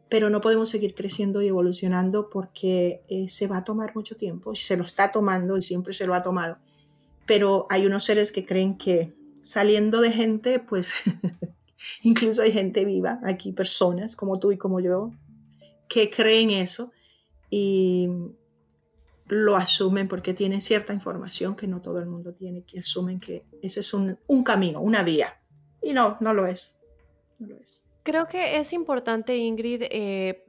[0.10, 4.54] pero no podemos seguir creciendo y evolucionando porque eh, se va a tomar mucho tiempo
[4.54, 6.58] y se lo está tomando y siempre se lo ha tomado.
[7.26, 10.94] Pero hay unos seres que creen que saliendo de gente, pues
[12.04, 15.12] incluso hay gente viva, aquí personas como tú y como yo,
[15.90, 16.92] que creen eso
[17.50, 18.10] y
[19.28, 23.46] lo asumen porque tienen cierta información que no todo el mundo tiene, que asumen que
[23.62, 25.40] ese es un, un camino, una vía.
[25.82, 26.78] Y no, no lo es.
[27.40, 27.86] No lo es.
[28.04, 30.44] Creo que es importante, Ingrid, eh,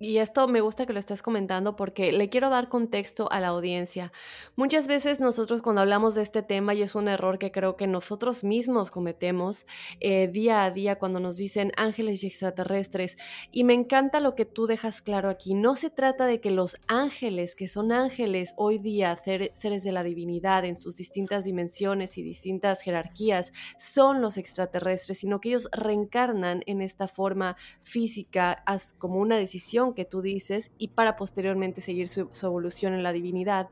[0.00, 3.48] y esto me gusta que lo estés comentando porque le quiero dar contexto a la
[3.48, 4.12] audiencia.
[4.56, 7.86] Muchas veces nosotros cuando hablamos de este tema, y es un error que creo que
[7.86, 9.66] nosotros mismos cometemos
[10.00, 13.18] eh, día a día cuando nos dicen ángeles y extraterrestres,
[13.52, 16.78] y me encanta lo que tú dejas claro aquí, no se trata de que los
[16.86, 22.22] ángeles, que son ángeles hoy día, seres de la divinidad en sus distintas dimensiones y
[22.22, 28.64] distintas jerarquías, son los extraterrestres, sino que ellos reencarnan en esta forma física
[28.98, 33.68] como una decisión que tú dices y para posteriormente seguir su, evolución en la divinidad,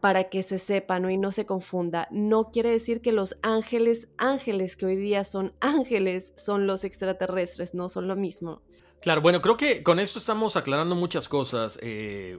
[0.00, 2.08] para que se sepa y no se confunda.
[2.10, 7.74] No quiere decir que los ángeles, ángeles que hoy día son ángeles, son los extraterrestres,
[7.74, 8.62] no son lo mismo.
[9.00, 11.78] Claro, bueno, creo que con esto estamos aclarando muchas cosas.
[11.82, 12.38] Eh,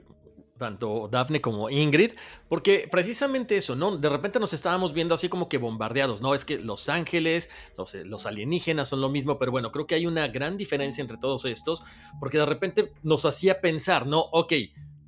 [0.58, 2.12] tanto Daphne como Ingrid,
[2.48, 3.96] porque precisamente eso, ¿no?
[3.96, 6.34] De repente nos estábamos viendo así como que bombardeados, ¿no?
[6.34, 9.96] Es que los ángeles, los, eh, los, alienígenas son lo mismo, pero bueno, creo que
[9.96, 11.82] hay una gran diferencia entre todos estos,
[12.20, 14.20] porque de repente nos hacía pensar, ¿no?
[14.32, 14.52] Ok,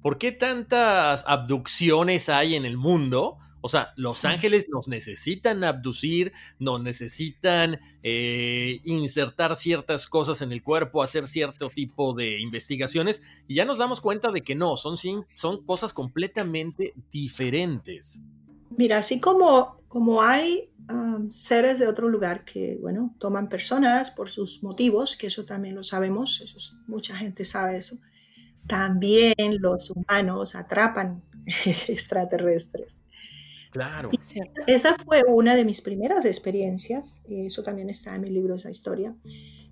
[0.03, 3.39] ¿por qué tantas abducciones hay en el mundo?
[3.67, 10.63] O sea, los ángeles nos necesitan abducir, nos necesitan eh, insertar ciertas cosas en el
[10.63, 14.97] cuerpo, hacer cierto tipo de investigaciones, y ya nos damos cuenta de que no, son,
[15.35, 18.23] son cosas completamente diferentes.
[18.71, 24.29] Mira, así como, como hay um, seres de otro lugar que, bueno, toman personas por
[24.29, 27.99] sus motivos, que eso también lo sabemos, eso mucha gente sabe eso,
[28.69, 31.25] también los humanos atrapan
[31.89, 33.01] extraterrestres.
[33.77, 34.09] Claro.
[34.67, 39.15] esa fue una de mis primeras experiencias, eso también está en mi libro, esa historia.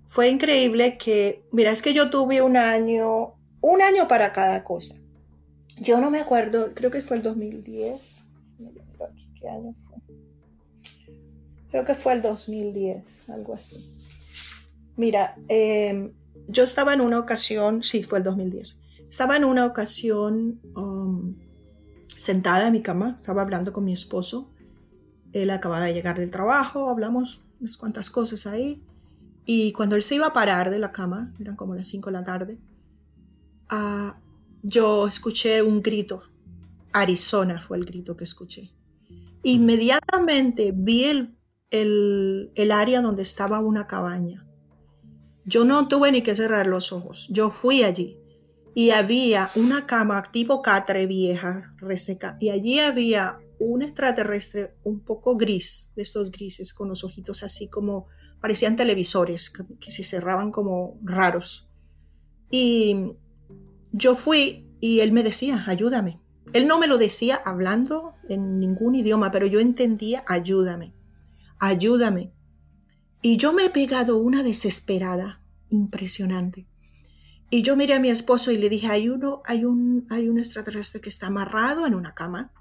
[0.05, 4.95] Fue increíble que, mira, es que yo tuve un año, un año para cada cosa.
[5.79, 8.25] Yo no me acuerdo, creo que fue el 2010.
[9.39, 10.15] ¿Qué año fue?
[11.71, 13.75] Creo que fue el 2010, algo así.
[14.97, 16.13] Mira, em,
[16.47, 18.83] yo estaba en una ocasión, sí, fue el 2010.
[19.07, 21.35] Estaba en una ocasión um,
[22.15, 24.49] sentada en mi cama, estaba hablando con mi esposo.
[25.33, 28.81] Él acababa de llegar del trabajo, hablamos unas cuantas cosas ahí.
[29.45, 32.13] Y cuando él se iba a parar de la cama, eran como las 5 de
[32.13, 32.57] la tarde,
[33.69, 34.17] ah,
[34.63, 36.23] yo escuché un grito.
[36.93, 38.71] Arizona fue el grito que escuché.
[39.43, 41.35] Inmediatamente vi el,
[41.69, 44.47] el, el área donde estaba una cabaña.
[45.43, 47.27] Yo no tuve ni que cerrar los ojos.
[47.29, 48.17] Yo fui allí
[48.77, 55.37] y había una cama tipo catre vieja, reseca, y allí había un extraterrestre un poco
[55.37, 58.07] gris, de estos grises, con los ojitos así como
[58.41, 61.69] parecían televisores, que, se cerraban como raros.
[62.51, 63.13] Y
[63.93, 66.21] yo fui y él me decía, ayúdame.
[66.51, 70.93] Él no me lo decía hablando en ningún idioma, pero yo entendía, ayúdame,
[71.59, 72.33] ayúdame.
[73.21, 76.67] Y yo me he pegado una desesperada impresionante.
[77.55, 80.39] Y yo miré a mi esposo y le dije, hay, uno, hay, un, hay un
[80.39, 82.51] extraterrestre que está amarrado en una cama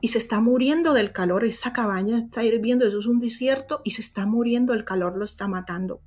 [0.00, 1.44] y se está muriendo del calor.
[1.44, 5.26] Esa cabaña está hirviendo, eso es un desierto y se está muriendo, el calor lo
[5.26, 6.00] está matando.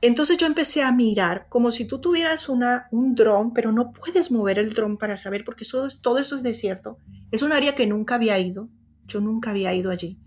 [0.00, 4.30] Entonces yo empecé a mirar como si tú tuvieras una, un dron, pero no puedes
[4.30, 5.66] mover el dron para saber porque
[6.02, 6.98] todo eso es desierto.
[7.32, 8.68] Es un área que nunca había ido.
[9.08, 10.20] Yo nunca había ido allí.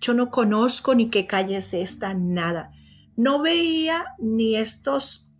[0.00, 2.72] Yo no conozco ni qué calle es esta, nada.
[3.14, 5.30] No veía ni estos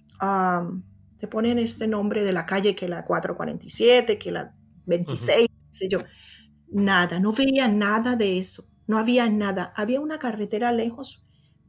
[1.23, 4.57] se ponen este nombre de la calle que la 447, que la
[4.87, 6.01] 26, sé yo.
[6.69, 9.73] Nada, no veía nada de eso, no había nada.
[9.77, 11.25] Había una carretera lejos,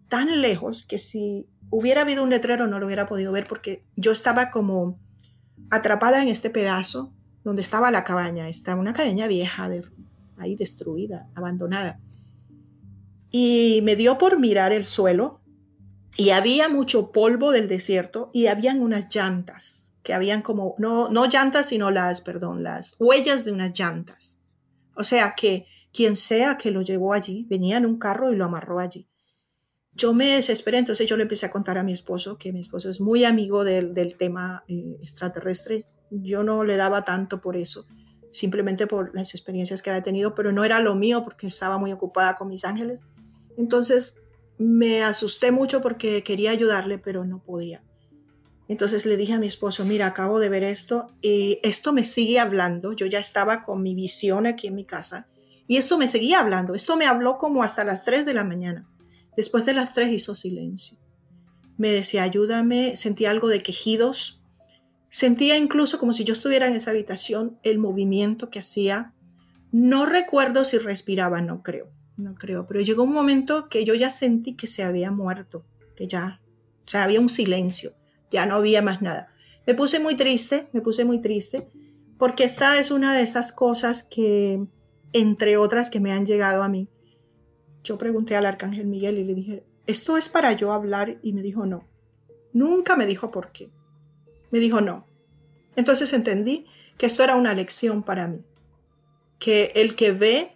[0.07, 4.11] tan lejos que si hubiera habido un letrero no lo hubiera podido ver porque yo
[4.11, 4.99] estaba como
[5.69, 8.49] atrapada en este pedazo donde estaba la cabaña.
[8.49, 9.83] Estaba una cabaña vieja, de,
[10.37, 11.99] ahí destruida, abandonada.
[13.29, 15.42] y me dio por mirar el suelo
[16.16, 21.26] y había mucho polvo del desierto y habían unas llantas, que habían como, no, no
[21.28, 24.39] llantas, sino las, perdón, las huellas de unas llantas.
[24.95, 28.45] O sea que quien sea que lo llevó allí, venía en un carro y lo
[28.45, 29.07] amarró allí.
[29.95, 32.89] Yo me desesperé, entonces yo le empecé a contar a mi esposo, que mi esposo
[32.89, 35.86] es muy amigo del, del tema eh, extraterrestre.
[36.09, 37.86] Yo no le daba tanto por eso,
[38.32, 41.91] simplemente por las experiencias que había tenido, pero no era lo mío porque estaba muy
[41.91, 43.03] ocupada con mis ángeles.
[43.55, 44.22] Entonces
[44.57, 47.83] me asusté mucho porque quería ayudarle, pero no podía.
[48.67, 52.39] Entonces le dije a mi esposo, mira, acabo de ver esto y esto me sigue
[52.39, 52.93] hablando.
[52.93, 55.27] Yo ya estaba con mi visión aquí en mi casa
[55.67, 56.73] y esto me seguía hablando.
[56.73, 58.87] Esto me habló como hasta las 3 de la mañana.
[59.35, 60.97] Después de las 3 hizo silencio.
[61.77, 64.41] Me decía, ayúdame, sentía algo de quejidos.
[65.09, 69.13] Sentía incluso como si yo estuviera en esa habitación el movimiento que hacía.
[69.71, 74.09] No recuerdo si respiraba, no creo no creo, pero llegó un momento que yo ya
[74.09, 76.41] sentí que se había muerto, que ya,
[76.86, 77.93] o sea, había un silencio,
[78.32, 79.34] ya no había más nada.
[79.66, 81.68] Me puse muy triste, me puse muy triste,
[82.18, 84.66] porque esta es una de esas cosas que,
[85.11, 86.88] entre otras que me han llegado a mí,
[87.84, 91.20] yo pregunté al arcángel Miguel y le dije, ¿esto es para yo hablar?
[91.22, 91.88] Y me dijo, no.
[92.53, 93.72] Nunca me dijo por qué.
[94.51, 95.07] Me dijo, no.
[95.76, 96.66] Entonces entendí
[96.97, 98.41] que esto era una lección para mí,
[99.39, 100.52] que el que ve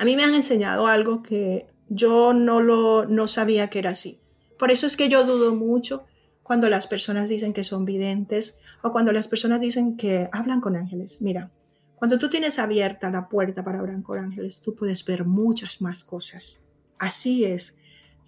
[0.00, 4.18] a mí me han enseñado algo que yo no lo no sabía que era así.
[4.58, 6.06] Por eso es que yo dudo mucho
[6.42, 10.74] cuando las personas dicen que son videntes o cuando las personas dicen que hablan con
[10.74, 11.20] ángeles.
[11.20, 11.50] Mira,
[11.96, 16.02] cuando tú tienes abierta la puerta para hablar con ángeles, tú puedes ver muchas más
[16.02, 16.66] cosas.
[16.98, 17.76] Así es.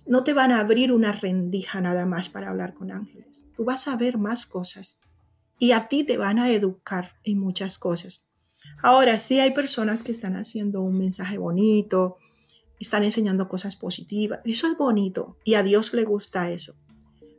[0.05, 3.47] No te van a abrir una rendija nada más para hablar con ángeles.
[3.57, 5.01] Tú vas a ver más cosas
[5.59, 8.29] y a ti te van a educar en muchas cosas.
[8.83, 12.19] Ahora, sí hay personas que están haciendo un mensaje bonito,
[12.81, 14.41] están enseñando cosas positivas.
[14.45, 16.75] Eso es bonito y a Dios le gusta eso.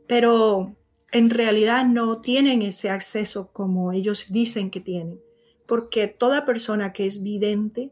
[0.06, 0.74] Pero
[1.12, 5.20] en realidad no tienen ese acceso como ellos dicen que tienen.
[5.66, 7.90] Porque toda persona que es vidente,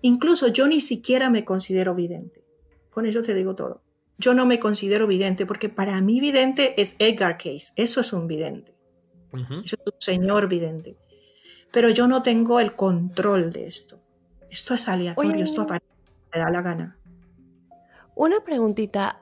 [0.00, 2.44] incluso yo ni siquiera me considero vidente.
[2.90, 3.82] Con eso te digo todo.
[4.18, 7.72] Yo no me considero vidente porque para mí vidente es Edgar Case.
[7.74, 8.72] Eso es un vidente.
[9.64, 10.96] Eso es un señor vidente
[11.74, 13.98] pero yo no tengo el control de esto.
[14.48, 15.90] Esto es aleatorio, esto aparece,
[16.32, 16.96] me da la gana.
[18.16, 19.18] Una preguntita.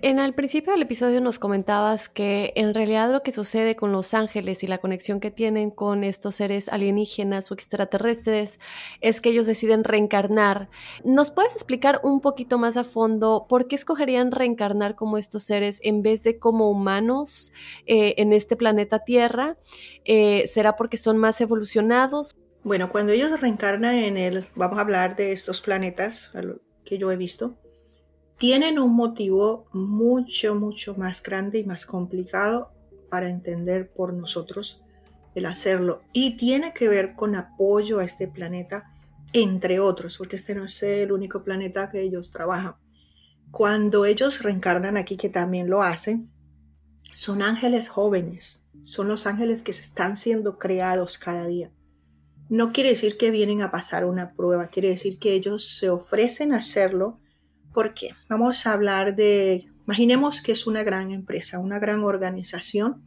[0.00, 4.14] en el principio del episodio nos comentabas que en realidad lo que sucede con los
[4.14, 8.58] ángeles y la conexión que tienen con estos seres alienígenas o extraterrestres
[9.02, 10.70] es que ellos deciden reencarnar.
[11.04, 15.78] ¿Nos puedes explicar un poquito más a fondo por qué escogerían reencarnar como estos seres
[15.82, 17.52] en vez de como humanos
[17.84, 19.58] eh, en este planeta Tierra?
[20.06, 22.38] Eh, ¿Será porque son más evolucionados?
[22.64, 26.30] Bueno, cuando ellos reencarnan en el, vamos a hablar de estos planetas
[26.84, 27.59] que yo he visto
[28.40, 32.72] tienen un motivo mucho, mucho más grande y más complicado
[33.10, 34.82] para entender por nosotros
[35.34, 36.00] el hacerlo.
[36.14, 38.94] Y tiene que ver con apoyo a este planeta,
[39.34, 42.76] entre otros, porque este no es el único planeta que ellos trabajan.
[43.50, 46.30] Cuando ellos reencarnan aquí, que también lo hacen,
[47.12, 51.72] son ángeles jóvenes, son los ángeles que se están siendo creados cada día.
[52.48, 56.54] No quiere decir que vienen a pasar una prueba, quiere decir que ellos se ofrecen
[56.54, 57.19] a hacerlo
[57.72, 58.14] ¿Por qué?
[58.28, 63.02] Vamos a hablar de, imaginemos que es una gran empresa, una gran organización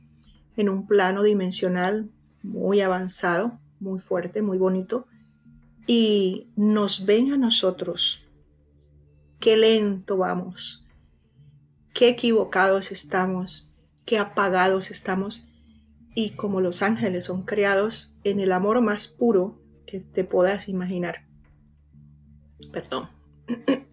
[0.56, 2.10] en un plano dimensional
[2.44, 5.06] muy avanzado, muy fuerte, muy bonito,
[5.86, 8.24] y nos ven a nosotros.
[9.40, 10.86] Qué lento vamos,
[11.94, 13.70] qué equivocados estamos,
[14.06, 15.46] qué apagados estamos,
[16.16, 21.26] y como los ángeles son creados en el amor más puro que te puedas imaginar.
[22.72, 23.10] Perdón.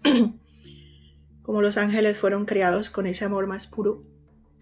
[1.51, 4.05] como los ángeles fueron creados con ese amor más puro,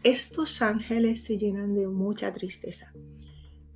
[0.05, 2.95] estos ángeles se llenan de mucha tristeza.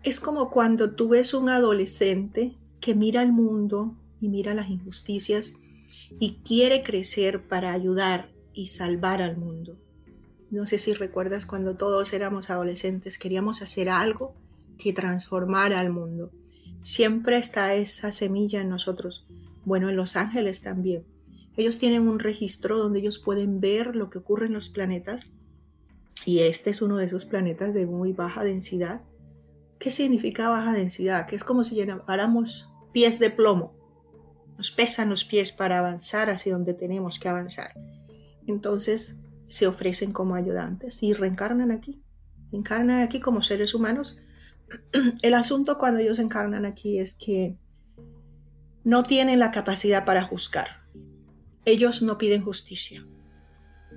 [0.03, 5.59] Es como cuando tú ves un adolescente que mira el mundo y mira las injusticias
[6.19, 9.77] y quiere crecer para ayudar y salvar al mundo.
[10.51, 14.33] No sé si recuerdas cuando todos éramos adolescentes, queríamos hacer algo
[14.79, 16.31] que transformara al mundo.
[16.81, 19.27] Siempre está esa semilla en nosotros.
[19.67, 21.05] Bueno, en los ángeles también.
[21.57, 25.35] Ellos tienen un registro donde ellos pueden ver lo que ocurre en los planetas
[26.25, 29.03] y este es uno de esos planetas de muy baja densidad.
[29.79, 31.27] ¿Qué significa baja densidad?
[31.27, 33.75] Que es como si llenáramos pies de plomo.
[34.57, 37.73] Nos pesan los pies para avanzar hacia donde tenemos que avanzar.
[38.47, 42.03] Entonces se ofrecen como ayudantes y reencarnan aquí.
[42.53, 44.19] Encarnan aquí como seres humanos.
[45.23, 47.59] El asunto cuando ellos encarnan aquí es que
[48.85, 50.82] no tienen la capacidad para juzgar
[51.65, 53.05] ellos no piden justicia.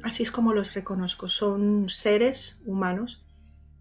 [0.03, 1.29] Así es como los reconozco.
[1.29, 3.25] Son seres humanos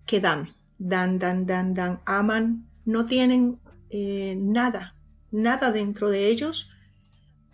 [0.06, 3.60] que dan, dan, dan, dan, dan, aman, no tienen
[3.90, 4.96] eh, nada,
[5.30, 6.70] nada dentro de ellos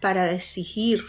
[0.00, 1.04] para exigir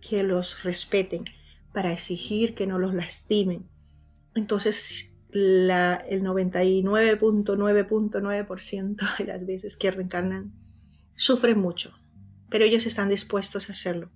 [0.00, 1.24] que los respeten,
[1.72, 3.68] para exigir que no los lastimen.
[4.34, 10.52] Entonces, la, el 99.9.9% de las veces que reencarnan
[11.14, 11.98] sufren mucho,
[12.48, 14.10] pero ellos están dispuestos a hacerlo.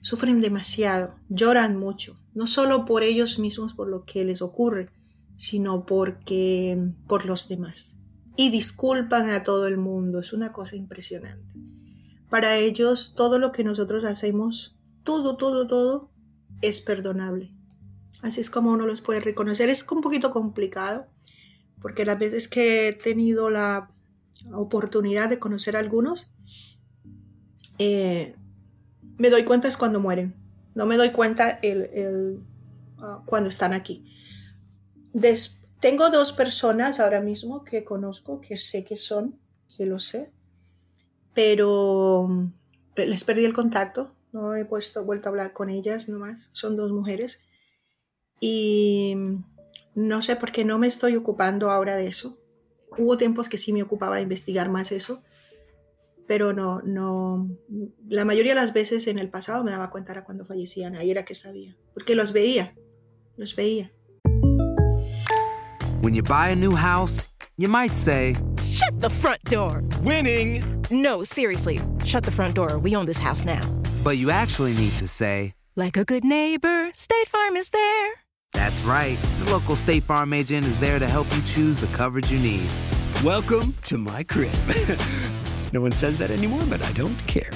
[0.00, 4.90] Sufren demasiado, lloran mucho, no solo por ellos mismos, por lo que les ocurre,
[5.36, 7.98] sino porque por los demás.
[8.36, 11.54] Y disculpan a todo el mundo, es una cosa impresionante.
[12.30, 16.10] Para ellos todo lo que nosotros hacemos, todo, todo, todo,
[16.62, 17.52] es perdonable.
[18.22, 19.68] Así es como uno los puede reconocer.
[19.68, 21.06] Es un poquito complicado,
[21.80, 23.90] porque las veces que he tenido la
[24.52, 26.28] oportunidad de conocer a algunos,
[27.78, 28.36] eh,
[29.20, 30.34] me doy cuenta es cuando mueren.
[30.74, 32.40] No me doy cuenta el,
[32.98, 34.06] ah, cuando están aquí.
[35.78, 39.38] tengo dos personas ahora mismo que conozco, que sé que son,
[39.76, 40.32] que lo sé,
[41.34, 42.52] pero mm,
[42.96, 44.14] les perdí el contacto.
[44.32, 46.48] No he puesto, vuelto a hablar con ellas nomás.
[46.52, 47.44] Son dos mujeres
[48.40, 49.14] y
[49.94, 52.38] no sé por qué no me estoy ocupando ahora de eso.
[52.96, 55.22] Hubo tiempos que sí me ocupaba investigar más eso,
[56.30, 57.50] pero no, no,
[58.06, 61.10] la mayoría de las veces en el pasado me daba cuenta era cuando fallecían, ahí
[61.10, 62.76] era que sabía, porque los veía,
[63.36, 63.90] los veía.
[66.02, 67.28] When you buy a new house,
[67.58, 69.82] you might say, Shut the front door!
[70.04, 70.62] Winning!
[70.88, 72.78] No, seriously, shut the front door.
[72.78, 73.66] We own this house now.
[74.04, 78.12] But you actually need to say, Like a good neighbor, State Farm is there.
[78.52, 79.18] That's right.
[79.40, 82.70] The local State Farm agent is there to help you choose the coverage you need.
[83.24, 84.54] Welcome to my crib.
[85.72, 87.50] no one says that anymore, but I don't care.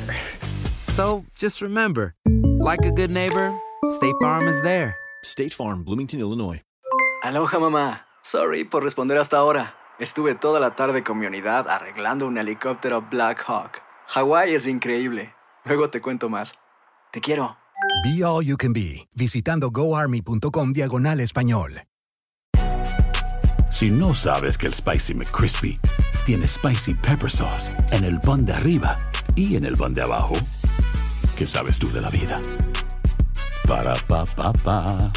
[0.88, 2.14] So just remember
[2.58, 3.52] like a good neighbor,
[3.90, 4.96] State Farm is there.
[5.22, 6.60] State Farm, Bloomington, Illinois.
[7.22, 8.00] Aloha, mamá.
[8.22, 9.74] Sorry por responder hasta ahora.
[9.98, 13.80] Estuve toda la tarde con mi unidad arreglando un helicóptero Black Hawk.
[14.08, 15.34] Hawái es increíble.
[15.64, 16.54] Luego te cuento más.
[17.12, 17.56] Te quiero.
[18.02, 21.82] Be All You Can Be, visitando goarmy.com diagonal español.
[23.70, 25.80] Si no sabes que el Spicy McCrispy
[26.24, 28.98] tiene Spicy Pepper Sauce en el pan de arriba
[29.34, 30.34] y en el pan de abajo,
[31.36, 32.40] ¿qué sabes tú de la vida?
[33.68, 35.12] Para, pa, pa, pa.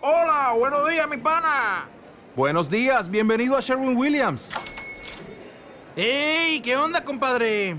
[0.00, 1.84] Hola, buenos días, mi pana.
[2.34, 4.50] Buenos días, bienvenido a Sherwin Williams.
[5.94, 6.60] ¡Ey!
[6.60, 7.76] ¿Qué onda, compadre?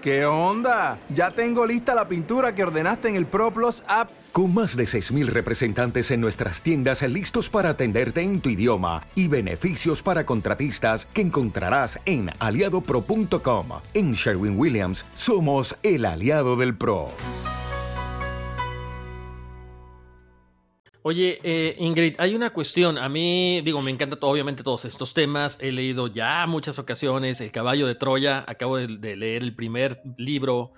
[0.00, 0.98] ¿Qué onda?
[1.08, 4.10] Ya tengo lista la pintura que ordenaste en el ProPlus app.
[4.34, 9.28] Con más de 6.000 representantes en nuestras tiendas listos para atenderte en tu idioma y
[9.28, 13.68] beneficios para contratistas que encontrarás en aliadopro.com.
[13.94, 17.12] En Sherwin Williams somos el aliado del PRO.
[21.02, 22.98] Oye, eh, Ingrid, hay una cuestión.
[22.98, 25.58] A mí, digo, me encanta obviamente todos estos temas.
[25.60, 28.44] He leído ya muchas ocasiones El caballo de Troya.
[28.48, 30.72] Acabo de, leer el primer libro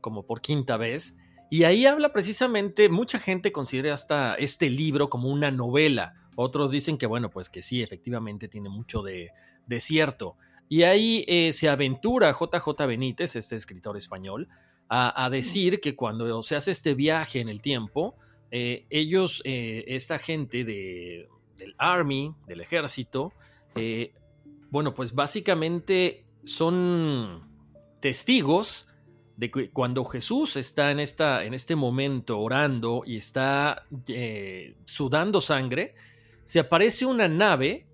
[0.00, 1.16] como por quinta vez.
[1.50, 6.14] Y ahí habla precisamente, mucha gente considera hasta este libro como una novela.
[6.36, 9.30] Otros dicen que, bueno, pues que sí, efectivamente tiene mucho de,
[9.66, 10.36] de cierto.
[10.68, 14.46] Y ahí eh, se aventura JJ Benítez, este escritor español,
[14.88, 18.14] a, a decir que cuando se hace este viaje en el tiempo,
[18.52, 21.28] eh, ellos, eh, esta gente de,
[21.58, 23.32] del Army, del ejército,
[24.70, 27.48] bueno, pues básicamente son
[27.98, 28.86] testigos
[29.40, 33.86] de que cuando Jesús está en, esta, en este momento orando y está
[34.84, 35.94] sudando sangre,
[36.44, 37.86] se aparece una nave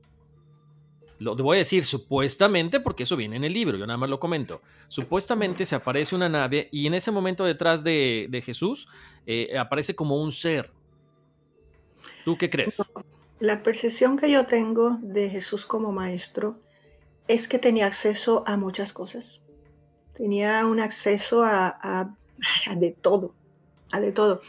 [1.18, 4.20] lo voy a decir supuestamente porque eso viene en el libro, yo nada más lo
[4.20, 4.60] comento.
[4.88, 8.88] Supuestamente se aparece una nave y en ese momento detrás de, de Jesús
[9.24, 10.70] eh, aparece como un ser.
[12.24, 12.92] ¿Tú qué crees?
[13.38, 16.58] La percepción que yo tengo de Jesús como maestro
[17.28, 19.42] es que tenía acceso a muchas cosas.
[20.16, 22.16] Tenía un acceso a,
[22.76, 23.34] de todo,
[23.92, 24.40] a de todo.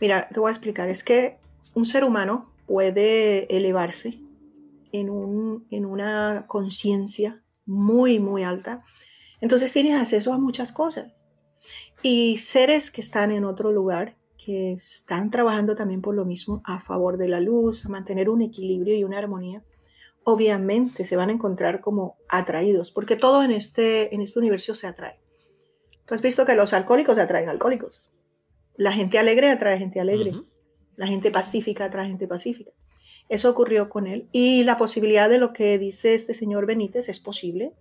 [0.00, 1.38] Mira, te voy a explicar, es que
[1.74, 4.20] un ser humano puede elevarse
[4.92, 8.84] en, un, en una conciencia muy, muy alta,
[9.40, 11.12] entonces tienes acceso a muchas cosas.
[12.02, 16.80] Y seres que están en otro lugar, que están trabajando también por lo mismo, a
[16.80, 19.62] favor de la luz, a mantener un equilibrio y una armonía,
[20.24, 24.86] obviamente se van a encontrar como atraídos, porque todo en este, en este universo se
[24.86, 25.18] atrae.
[26.06, 28.10] Tú has visto que los alcohólicos atraen alcohólicos.
[28.76, 30.32] La gente alegre atrae gente alegre.
[30.96, 32.72] La gente pacífica atrae gente pacífica.
[33.28, 34.28] Eso ocurrió con él.
[34.32, 37.72] Y la posibilidad de lo que dice este señor Benítez es posible,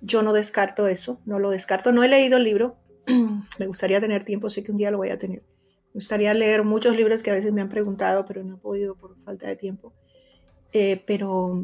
[0.00, 1.92] yo no descarto eso, no lo descarto.
[1.92, 2.76] No he leído el libro,
[3.58, 5.42] me gustaría tener tiempo, sé que un día lo voy a tener.
[5.92, 8.94] Me gustaría leer muchos libros que a veces me han preguntado, pero no he podido
[8.94, 9.92] por falta de tiempo.
[10.72, 11.62] Eh, pero,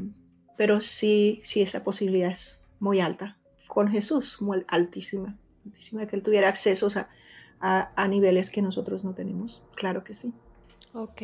[0.56, 3.36] pero sí, sí, esa posibilidad es muy alta.
[3.66, 7.08] Con Jesús, muy altísima, altísima que él tuviera acceso a,
[7.60, 9.62] a, a niveles que nosotros no tenemos.
[9.74, 10.32] Claro que sí.
[10.94, 11.22] Ok.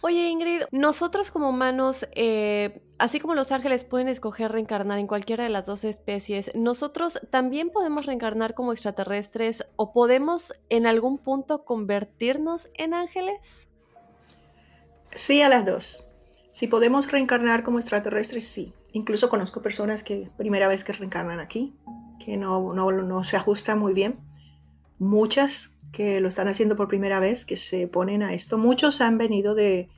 [0.00, 5.42] Oye Ingrid, nosotros como humanos, eh, así como los ángeles pueden escoger reencarnar en cualquiera
[5.42, 11.64] de las dos especies, nosotros también podemos reencarnar como extraterrestres o podemos en algún punto
[11.64, 13.66] convertirnos en ángeles?
[15.10, 16.07] Sí, a las dos.
[16.52, 18.72] Si podemos reencarnar como extraterrestres, sí.
[18.92, 21.74] Incluso conozco personas que primera vez que reencarnan aquí,
[22.24, 24.16] que no, se ajustan muy bien.
[24.98, 28.58] Muchas que lo están haciendo por primera vez, que se ponen a esto.
[28.58, 29.88] Muchos han venido de,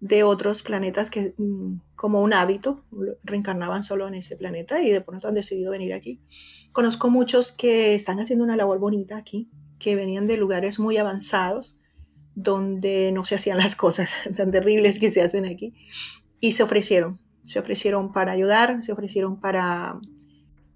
[0.00, 2.84] de otros planetas que mm, como un hábito
[3.22, 6.20] reencarnaban solo en ese planeta y de pronto han decidido venir aquí.
[6.72, 9.48] Conozco muchos que están haciendo una labor bonita aquí,
[9.78, 11.79] que venían de lugares muy avanzados
[12.34, 15.74] donde no se hacían las cosas tan terribles que se hacen aquí
[16.40, 19.98] y se ofrecieron, se ofrecieron para ayudar, se ofrecieron para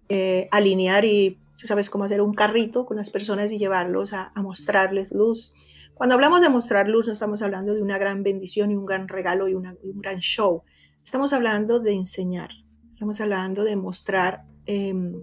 [0.09, 5.13] eh, alinear y sabes cómo hacer un carrito con las personas y llevarlos a, mostrarles
[5.13, 5.55] luz.
[5.95, 9.09] Cuando hablamos de mostrar luz, no estamos hablando de una gran bendición y un gran
[9.09, 10.63] regalo y, un gran show.
[11.03, 12.51] Estamos hablando de enseñar.
[12.91, 15.23] Estamos hablando de mostrar em,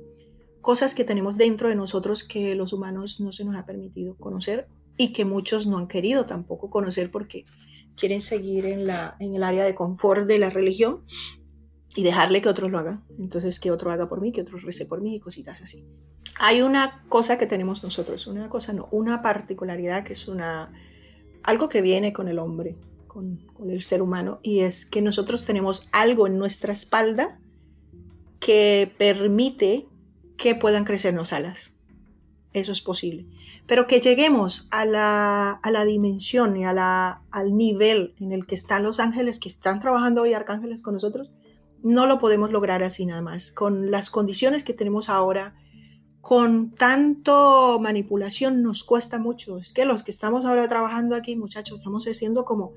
[0.62, 4.68] cosas que tenemos dentro de nosotros que los humanos no se nos ha permitido conocer
[5.02, 7.46] y que muchos no han querido tampoco conocer porque
[7.98, 11.02] quieren seguir en, la, en el área de confort de la religión
[11.96, 13.04] y dejarle que otros lo hagan.
[13.18, 15.88] Entonces, que otro haga por mí, que otro rece por mí y cositas así.
[16.40, 20.72] Hay una cosa que tenemos nosotros, una cosa no, una particularidad que es una,
[21.42, 22.78] algo que viene con el hombre,
[23.08, 27.40] con, con el ser humano, y es que nosotros tenemos algo en nuestra espalda
[28.40, 29.88] que permite
[30.38, 31.76] que puedan crecernos alas.
[32.54, 33.26] Eso es posible.
[33.72, 38.46] Pero que lleguemos a la, a la dimensión y a la, al nivel en el
[38.46, 41.32] que están los ángeles que están trabajando hoy, arcángeles con nosotros,
[41.82, 43.50] no lo podemos lograr así nada más.
[43.50, 45.56] Con las condiciones que tenemos ahora,
[46.20, 49.58] con tanto manipulación nos cuesta mucho.
[49.58, 52.74] Es que los que estamos ahora trabajando aquí, muchachos, estamos haciendo como,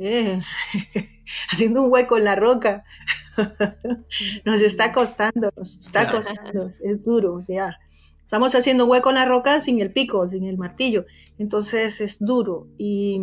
[0.00, 0.40] eh,
[1.52, 2.82] haciendo un hueco en la roca.
[4.44, 7.78] nos está costando, nos está costando, es duro, o sea,
[8.32, 11.04] estamos haciendo hueco en la roca sin el pico, sin el martillo.
[11.36, 12.66] Entonces es duro.
[12.78, 13.20] Y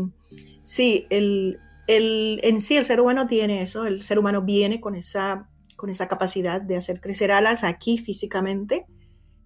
[0.65, 1.57] sí, el,
[1.87, 5.89] el, en sí el ser humano tiene eso, el ser humano viene con esa, con
[5.89, 8.85] esa capacidad de hacer crecer alas aquí físicamente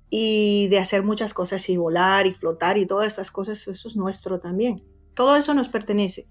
[0.10, 3.96] y de hacer muchas cosas y volar y flotar y todas estas cosas, eso es
[3.96, 4.84] nuestro también.
[5.14, 6.28] Todo eso nos pertenece.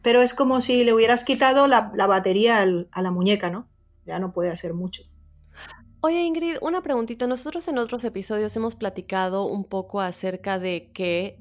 [0.00, 3.68] Pero es como si le hubieras quitado la, la batería a la muñeca, ¿no?
[4.06, 5.02] Ya no puede hacer mucho.
[6.02, 7.26] Oye Ingrid, una preguntita.
[7.26, 11.38] Nosotros en otros episodios hemos platicado un poco acerca de que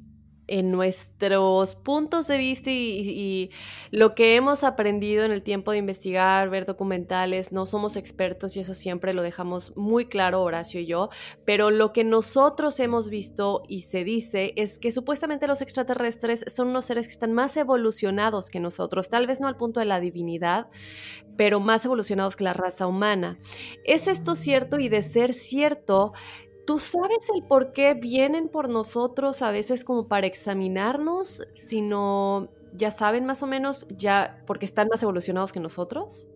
[0.50, 3.52] en nuestros puntos de vista y,
[3.92, 8.60] lo que hemos aprendido en el tiempo de investigar, ver documentales, no somos expertos y
[8.60, 11.10] eso siempre lo dejamos muy claro Horacio y yo,
[11.46, 16.70] pero lo que nosotros hemos visto y se dice es que supuestamente los extraterrestres son
[16.70, 20.00] unos seres que están más evolucionados que nosotros, tal vez no al punto de la
[20.00, 20.68] divinidad,
[21.38, 23.38] pero más evolucionados que la raza humana.
[23.86, 24.78] ¿Es esto cierto?
[24.78, 26.14] Y de ser cierto,
[26.70, 32.92] ¿Tú sabes el por qué vienen por nosotros a veces como para examinarnos, sino ya
[32.92, 36.30] saben más o menos ya porque están más evolucionados que nosotros?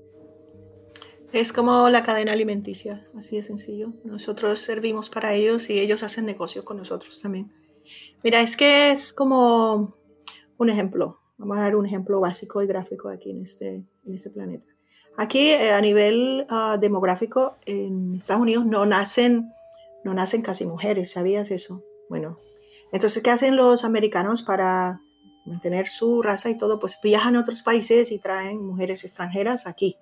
[1.32, 3.94] Es como la cadena alimenticia, así de sencillo.
[4.06, 7.54] Nosotros servimos para ellos y ellos hacen negocio con nosotros también.
[8.24, 9.96] Mira, es que es como
[10.58, 11.20] un ejemplo.
[11.38, 14.66] Vamos a dar un ejemplo básico y gráfico aquí en este, en este planeta.
[15.16, 19.54] Aquí eh, a nivel ah, demográfico en Estados Unidos no nacen
[20.04, 21.84] no nacen casi mujeres, ¿sabías eso?
[22.10, 22.38] Bueno,
[22.94, 25.02] entonces, ¿qué hacen los americanos para
[25.46, 26.80] mantener su raza y todo?
[26.80, 29.98] Pues viajan a otros países y traen mujeres extranjeras aquí.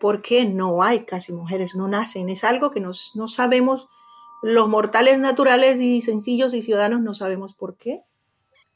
[0.00, 1.76] ¿Por qué no hay casi mujeres?
[1.76, 2.28] No nacen.
[2.28, 3.88] Es algo que no sabemos,
[4.42, 8.02] los mortales naturales y sencillos y ciudadanos no sabemos por qué.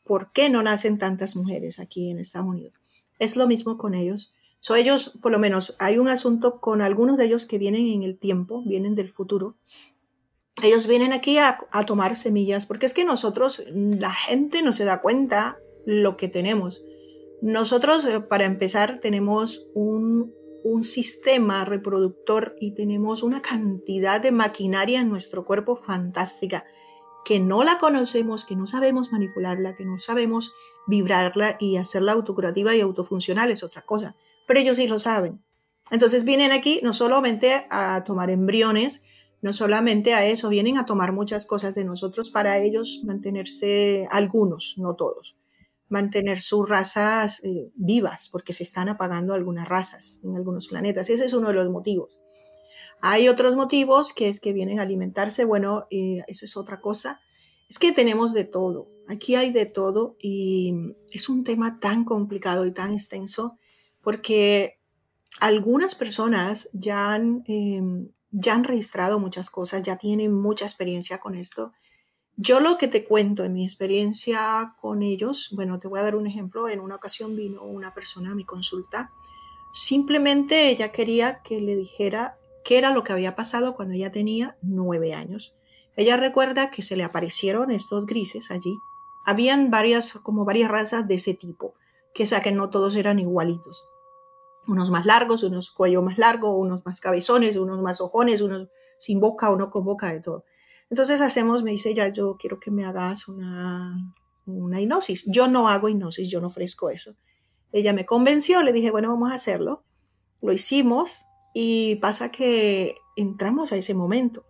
[0.05, 2.81] ¿Por qué no nacen tantas mujeres aquí en Estados Unidos?
[3.19, 4.37] Es lo mismo con ellos.
[4.61, 8.05] So, ellos, por lo menos, hay un asunto con algunos de ellos que vienen en
[8.05, 9.57] el tiempo, vienen del futuro,
[10.63, 15.01] ellos vienen aquí a, tomar semillas, porque es que nosotros, la gente no se da
[15.01, 16.85] cuenta lo que tenemos.
[17.41, 20.35] Nosotros, eh, para empezar, tenemos un,
[20.65, 26.65] un sistema reproductor y tenemos una cantidad de maquinaria en nuestro cuerpo fantástica,
[27.25, 30.53] que no la conocemos, que no sabemos manipularla, que no sabemos
[30.87, 35.43] vibrarla y hacerla autocurativa y autofuncional es otra cosa, pero ellos sí lo saben.
[35.91, 39.05] Entonces vienen aquí no solamente a tomar embriones,
[39.41, 44.74] no solamente a eso, vienen a tomar muchas cosas de nosotros para ellos mantenerse, algunos,
[44.78, 45.36] no todos,
[45.89, 51.09] mantener sus razas eh, vivas, porque se están apagando algunas razas en algunos planetas.
[51.09, 52.18] Ese es uno de los motivos.
[53.01, 57.20] Hay otros motivos que es que vienen a alimentarse, bueno, eh, esa es otra cosa.
[57.68, 62.66] Es que tenemos de todo, aquí hay de todo y es un tema tan complicado
[62.66, 63.59] y tan extenso
[64.01, 64.78] porque
[65.41, 71.35] algunas personas ya han em, ya han registrado muchas cosas, ya tienen mucha experiencia con
[71.35, 71.72] esto.
[72.37, 76.14] Yo lo que te cuento en mi experiencia con ellos, bueno, te voy a dar
[76.14, 76.68] un ejemplo.
[76.68, 79.11] En una ocasión vino una persona a mi consulta.
[79.72, 84.57] Simplemente ella quería que le dijera qué era lo que había pasado cuando ella tenía
[84.62, 85.57] nueve años.
[85.97, 88.76] Ella recuerda que se le aparecieron estos grises allí.
[89.26, 91.74] Habían varias, como varias razas de ese tipo,
[92.14, 93.89] que o sea que no todos eran igualitos
[94.69, 99.19] unos más largos, unos cuello más largo, unos más cabezones, unos más ojones, unos sin
[99.19, 100.45] boca, uno con boca, de todo.
[100.91, 103.97] Entonces hacemos, me dice ya, yo quiero que me hagas una,
[104.47, 105.25] una hipnosis.
[105.27, 107.16] Yo no hago hipnosis, yo no ofrezco eso.
[107.73, 109.85] Ella me convenció, le dije, bueno, vamos a hacerlo.
[110.41, 114.45] Lo hicimos y pasa que entramos a ese momento.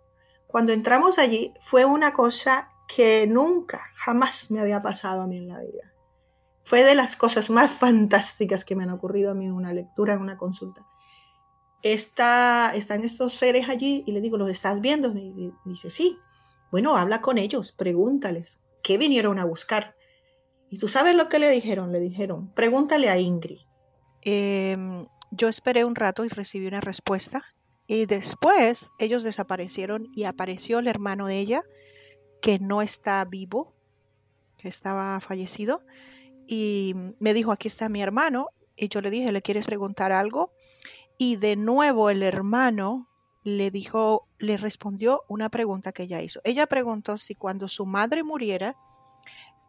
[0.47, 5.49] Cuando entramos allí fue una cosa que nunca, jamás me había pasado a mí en
[5.49, 5.93] la vida.
[6.69, 10.13] Fue de las cosas más fantásticas que me han ocurrido a mí en una lectura,
[10.13, 10.87] en una consulta.
[11.83, 15.09] Está, están estos seres allí y le digo, ¿los estás viendo?
[15.17, 16.19] Y dice, sí.
[16.71, 19.97] Bueno, habla con ellos, pregúntales, ¿qué vinieron a buscar?
[20.69, 21.91] ¿Y tú sabes lo que le dijeron?
[21.91, 23.61] Le dijeron, pregúntale a Ingrid.
[24.21, 27.45] Em, yo esperé un rato y recibí una respuesta.
[27.87, 31.63] Y después ellos desaparecieron y apareció el hermano de ella,
[32.43, 33.73] que no está vivo,
[34.59, 35.81] que estaba fallecido
[36.51, 38.49] y me dijo, aquí está mi hermano.
[38.75, 40.55] Y yo le dije, ¿le quieres preguntar algo?
[41.19, 43.07] Y de nuevo el hermano
[43.45, 46.41] le dijo, le respondió una pregunta que ella hizo.
[46.45, 48.77] Ella preguntó si cuando su madre muriera,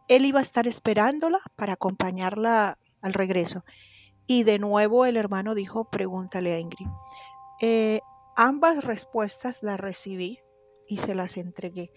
[0.08, 3.62] él iba a estar esperándola para acompañarla al regreso.
[4.26, 6.88] Y de nuevo el hermano dijo, pregúntale a Ingrid.
[7.60, 8.00] Eh,
[8.36, 10.38] ambas respuestas las recibí
[10.88, 11.92] y se las entregué.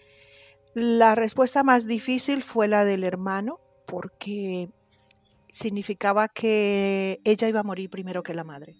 [0.74, 4.68] La respuesta más difícil fue la del hermano, porque
[5.50, 8.76] significaba que ella iba a morir primero que la madre.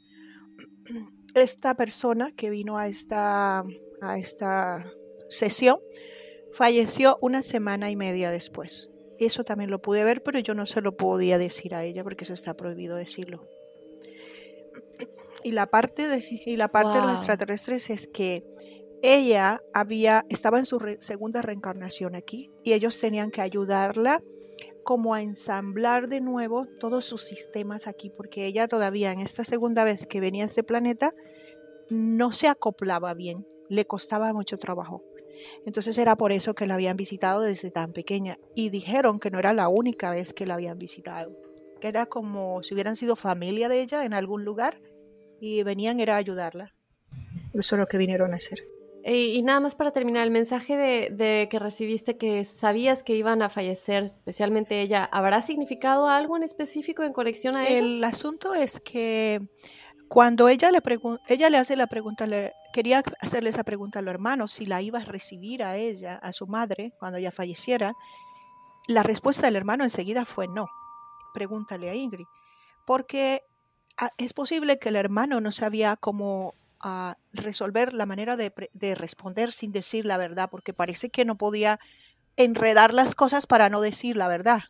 [1.34, 3.64] Esta persona que vino a esta,
[4.00, 4.88] a esta
[5.28, 5.78] sesión
[6.52, 8.90] falleció una semana y media después.
[9.18, 12.24] Eso también lo pude ver, pero yo no se lo podía decir a ella porque
[12.24, 13.48] eso está prohibido decirlo.
[15.42, 18.44] Y la parte de, y la parte de los extraterrestres es que
[19.02, 24.22] ella había, estaba en su segunda reencarnación aquí y ellos tenían que ayudarla
[24.84, 29.84] como a ensamblar de nuevo todos sus sistemas aquí, porque ella todavía en esta segunda
[29.84, 31.14] vez que venía a este planeta
[31.90, 35.02] no se acoplaba bien, le costaba mucho trabajo.
[35.66, 39.38] Entonces era por eso que la habían visitado desde tan pequeña y dijeron que no
[39.38, 41.36] era la única vez que la habían visitado,
[41.80, 44.80] que era como si hubieran sido familia de ella en algún lugar
[45.40, 46.74] y venían era a ayudarla.
[47.52, 48.73] Eso es lo que vinieron a hacer.
[49.06, 53.50] Y, nada más para terminar, el mensaje de, que recibiste que sabías que iban a
[53.50, 59.42] fallecer, especialmente ella, ¿habrá significado algo en específico en conexión a El asunto es que
[60.08, 60.80] cuando ella le,
[61.28, 64.80] ella le hace la pregunta, le, quería hacerle esa pregunta a los hermanos, si la
[64.80, 67.92] iba a recibir a ella, a su madre, cuando ella falleciera,
[68.88, 70.66] la respuesta del hermano enseguida fue no.
[71.34, 72.26] Pregúntale a Ingrid.
[72.86, 73.42] Porque
[73.98, 76.54] ah, es posible que el hermano no sabía cómo
[77.32, 78.52] resolver la manera de,
[78.94, 81.80] responder sin decir la verdad, porque parece que no podía
[82.36, 84.60] enredar las cosas para no decir la verdad.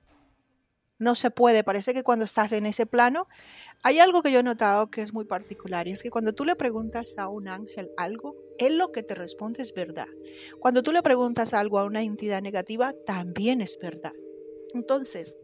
[0.98, 3.26] No se puede, parece que cuando estás en ese plano,
[3.82, 6.44] hay algo que yo he notado que es muy particular, y es que cuando tú
[6.44, 10.06] le preguntas a un ángel algo, él lo que te responde es verdad.
[10.60, 14.12] Cuando tú le preguntas algo a una entidad negativa, también es verdad.
[14.72, 15.36] Entonces,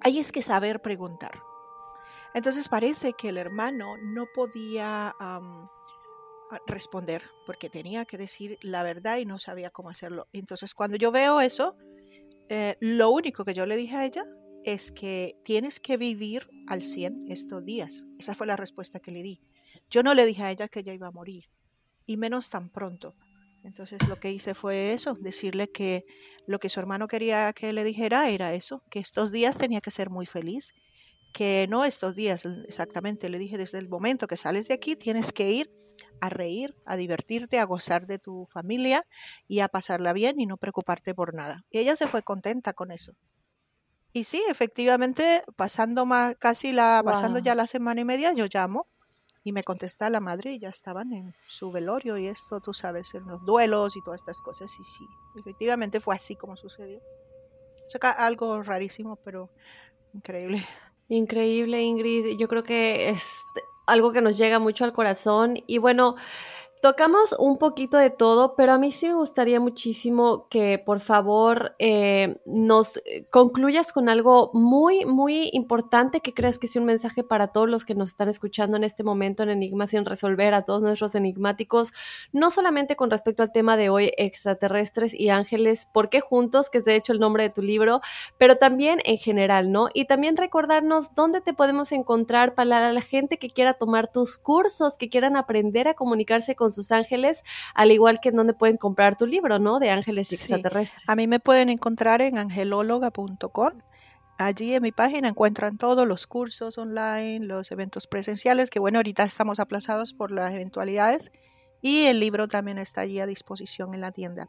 [0.00, 1.32] ahí es que saber preguntar.
[2.34, 5.14] Entonces parece que el hermano no podía
[6.66, 10.28] responder porque tenía que decir la verdad y no sabía cómo hacerlo.
[10.32, 11.76] Entonces cuando yo veo eso,
[12.48, 14.24] eh, lo único que yo le dije a ella
[14.64, 18.06] es que tienes que vivir al 100 estos días.
[18.18, 19.40] Esa fue la respuesta que le di.
[19.90, 21.44] Yo no le dije a ella que ella iba a morir,
[22.06, 23.14] y menos tan pronto.
[23.64, 26.04] Entonces lo que hice fue eso, decirle que
[26.46, 29.90] lo que su hermano quería que le dijera era eso, que estos días tenía que
[29.90, 30.74] ser muy feliz,
[31.32, 35.32] que no estos días exactamente, le dije desde el momento que sales de aquí tienes
[35.32, 35.70] que ir
[36.20, 39.06] a reír, a divertirte, a gozar de tu familia
[39.46, 41.64] y a pasarla bien y no preocuparte por nada.
[41.70, 43.14] Y ella se fue contenta con eso.
[44.12, 48.86] Y sí, efectivamente, pasando más, casi la, pasando ya la semana y media, yo llamo
[49.44, 53.14] Y me contesta la madre y ya estaban en su velorio y esto, tú sabes,
[53.14, 54.70] en los duelos y todas estas cosas.
[54.78, 55.04] Y sí,
[55.36, 56.98] efectivamente fue así como sucedió.
[57.86, 59.50] O sea, algo rarísimo, pero
[60.12, 60.64] increíble.
[61.08, 62.38] Increíble, Ingrid.
[62.38, 63.40] Yo creo que es
[63.88, 65.56] algo que nos llega mucho al corazón.
[65.66, 66.16] Y bueno,
[66.80, 71.74] Tocamos un poquito de todo, pero a mí sí me gustaría muchísimo que por favor
[71.80, 77.24] eh, nos eh, concluyas con algo muy, muy importante que creas que sea un mensaje
[77.24, 80.62] para todos los que nos están escuchando en este momento en Enigmas sin resolver, a
[80.62, 81.92] todos nuestros enigmáticos,
[82.32, 86.70] no solamente con respecto al tema de hoy, extraterrestres y ángeles, ¿por qué juntos?
[86.70, 88.02] Que es de hecho el nombre de tu libro,
[88.38, 89.88] pero también en general, ¿no?
[89.94, 94.96] Y también recordarnos dónde te podemos encontrar para la gente que quiera tomar tus cursos,
[94.96, 97.42] que quieran aprender a comunicarse con sus ángeles,
[97.74, 99.78] al igual que en donde pueden comprar tu libro, ¿no?
[99.78, 101.08] De ángeles y extraterrestres.
[101.08, 103.72] A mí me pueden encontrar en angelóloga.com.
[104.38, 109.24] Allí en mi página encuentran todos los cursos online, los eventos presenciales, que bueno, ahorita
[109.24, 111.32] estamos aplazados por las eventualidades,
[111.80, 114.48] y el libro también está allí a disposición en la tienda.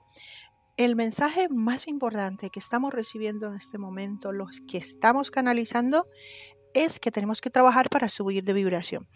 [0.77, 6.07] El mensaje más importante que estamos recibiendo en este momento, los que estamos canalizando,
[6.73, 9.07] es que tenemos que trabajar para subir de vibración.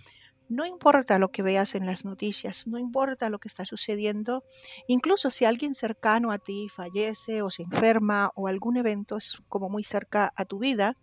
[0.50, 4.44] No importa lo que veas en las noticias, no importa lo que está sucediendo,
[4.88, 9.70] incluso si alguien cercano a ti fallece o se enferma o algún evento es como
[9.70, 10.98] muy cerca a tu vida,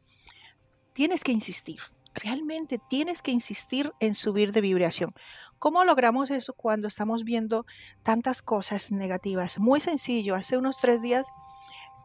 [0.93, 1.81] tienes que insistir,
[2.15, 5.15] realmente tienes que insistir en subir de vibración.
[5.59, 7.67] ¿Cómo logramos eso cuando estamos viendo
[8.03, 9.59] tantas cosas negativas?
[9.59, 11.27] Muy sencillo, hace unos tres días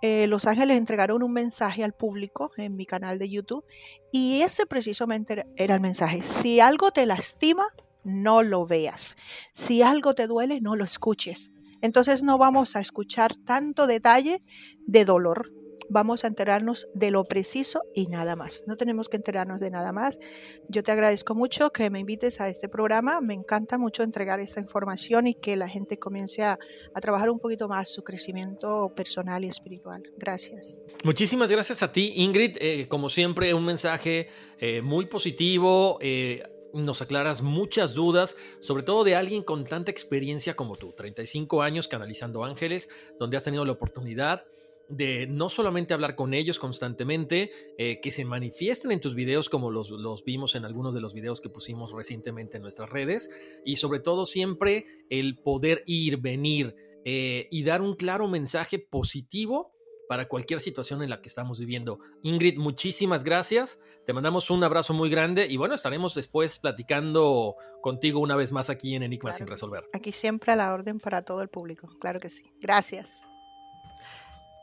[0.08, 3.66] eh, Los Ángeles entregaron un mensaje al público en mi canal de YouTube
[4.12, 6.22] y ese precisamente era el mensaje.
[6.22, 7.66] Si algo te lastima,
[8.04, 9.18] no lo veas.
[9.52, 11.52] Si algo te duele, no lo escuches.
[11.82, 14.44] Entonces no vamos a escuchar tanto detalle
[14.86, 15.52] de dolor,
[15.90, 18.64] vamos a enterarnos de lo preciso y nada más.
[18.68, 20.20] No tenemos que enterarnos de nada más.
[20.68, 23.22] Yo te agradezco mucho que me invites a este programa.
[23.22, 26.60] Me encanta mucho entregar esta información y que la gente comience a,
[27.02, 30.04] trabajar un poquito más su crecimiento personal y espiritual.
[30.18, 30.82] Gracias.
[31.04, 32.58] Muchísimas gracias a ti, Ingrid.
[32.60, 34.30] Eh, como siempre, un mensaje
[34.60, 36.00] eh, muy positivo.
[36.02, 41.62] Eh, nos aclaras muchas dudas, sobre todo de alguien con tanta experiencia como tú, 35
[41.62, 44.46] años canalizando ángeles, donde has tenido la oportunidad
[44.90, 49.72] de no solamente hablar con ellos constantemente, eh, que se manifiesten en tus videos como
[49.72, 53.30] los, vimos en algunos de los videos que pusimos recientemente en nuestras redes,
[53.64, 56.76] y sobre todo siempre el poder ir, venir
[57.06, 59.76] eh, y dar un claro mensaje positivo
[60.08, 62.00] para cualquier situación en la que estamos viviendo.
[62.22, 63.80] Ingrid, muchísimas gracias.
[64.06, 68.70] Te mandamos un abrazo muy grande y bueno, estaremos después platicando contigo una vez más
[68.70, 69.90] aquí en Enigma sin resolver.
[69.94, 71.90] Aquí siempre a la orden para todo el público.
[72.00, 72.52] Claro que sí.
[72.62, 73.25] Gracias.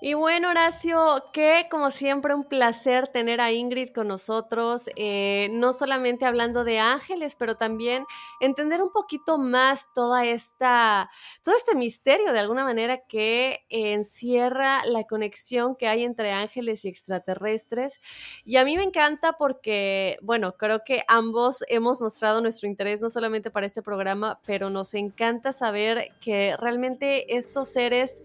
[0.04, 5.72] Y bueno, Horacio, que como siempre un placer tener a Ingrid con nosotros, eh, no
[5.72, 8.04] solamente hablando de ángeles, pero también
[8.40, 11.08] entender un poquito más toda esta,
[11.44, 16.88] todo este misterio de alguna manera que encierra la conexión que hay entre ángeles y
[16.88, 18.00] extraterrestres.
[18.44, 23.08] Y a mí me encanta porque, bueno, creo que ambos hemos mostrado nuestro interés no
[23.08, 28.20] solamente para este programa, pero nos encanta saber que realmente estos seres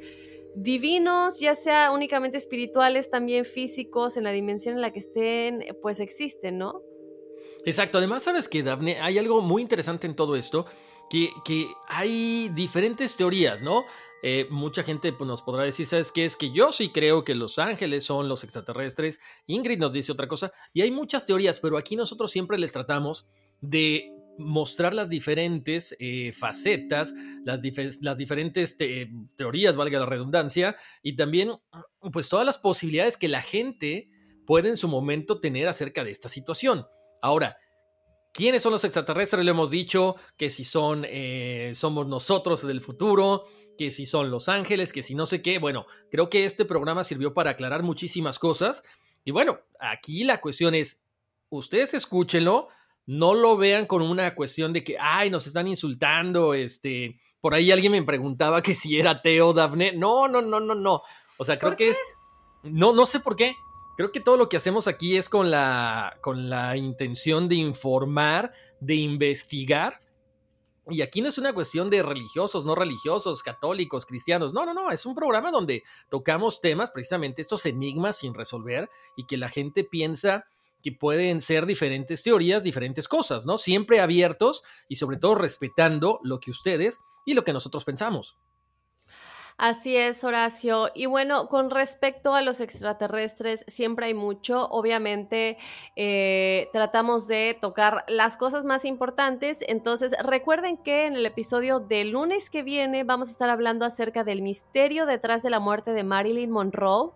[0.58, 6.00] divinos, ya sea únicamente espirituales, también físicos, en la dimensión en la que estén, pues
[6.00, 6.82] existen, ¿no?
[7.64, 10.66] Exacto, además sabes que, Daphne, hay algo muy interesante en todo esto,
[11.10, 13.86] que, que hay diferentes teorías, ¿no?
[14.24, 16.26] Eh, mucha gente pues, nos podrá decir, ¿sabes qué?
[16.26, 20.28] Es que yo sí creo que los ángeles son los extraterrestres, Ingrid nos dice otra
[20.28, 23.28] cosa, y hay muchas teorías, pero aquí nosotros siempre les tratamos
[23.62, 27.14] de mostrar las diferentes eh, facetas,
[27.44, 28.78] las, diferentes
[29.36, 31.52] teorías, valga la redundancia, y también
[32.12, 34.10] pues todas las posibilidades que la gente
[34.46, 36.86] puede en su momento tener acerca de esta situación.
[37.22, 37.58] Ahora,
[38.34, 39.44] ¿quiénes son los extraterrestres?
[39.44, 43.44] Le hemos dicho que si son, eh, somos nosotros del futuro,
[43.78, 45.60] que si son los ángeles, que si no sé qué.
[45.60, 48.84] Bueno, creo que este programa sirvió para aclarar muchísimas cosas.
[49.26, 51.02] Y bueno, aquí la cuestión es,
[51.50, 52.70] ustedes escúchenlo,
[53.08, 57.72] no lo vean con una cuestión de que, ay, nos están insultando, este, por ahí
[57.72, 59.94] alguien me preguntaba que si era Teo Dafne.
[59.94, 61.02] No, no, no, no, no.
[61.38, 61.98] O sea, creo que es,
[62.64, 63.56] no, no sé por qué.
[63.96, 68.52] Creo que todo lo que hacemos aquí es con la, con la intención de informar,
[68.82, 69.98] de investigar.
[70.90, 74.54] Y aquí no es una cuestión de religiosos, no religiosos, católicos, cristianos.
[74.54, 74.92] No, no, no.
[74.92, 79.86] Es un programa donde tocamos temas, precisamente estos enigmas sin resolver y que la gente
[79.86, 80.46] piensa
[80.82, 83.58] que pueden ser diferentes teorías, diferentes cosas, ¿no?
[83.58, 88.38] Siempre abiertos y sobre todo respetando lo que ustedes y lo que nosotros pensamos.
[89.60, 90.92] Así es, Horacio.
[90.94, 94.68] Y bueno, con respecto a los extraterrestres, siempre hay mucho.
[94.70, 95.58] Obviamente,
[95.96, 99.66] eh, tratamos de tocar las cosas más importantes.
[99.68, 104.24] Entonces, recuerden que en el episodio del lunes que viene vamos a estar hablando acerca
[104.24, 107.14] del misterio detrás de la muerte de Marilyn Monroe,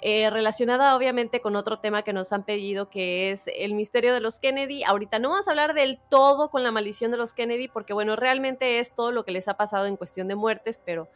[0.00, 4.20] eh, relacionada obviamente con otro tema que nos han pedido, que es el misterio de
[4.20, 4.82] los Kennedy.
[4.82, 8.16] Ahorita no vamos a hablar del todo con la maldición de los Kennedy, porque bueno,
[8.16, 11.08] realmente es todo lo que les ha pasado en cuestión de muertes, pero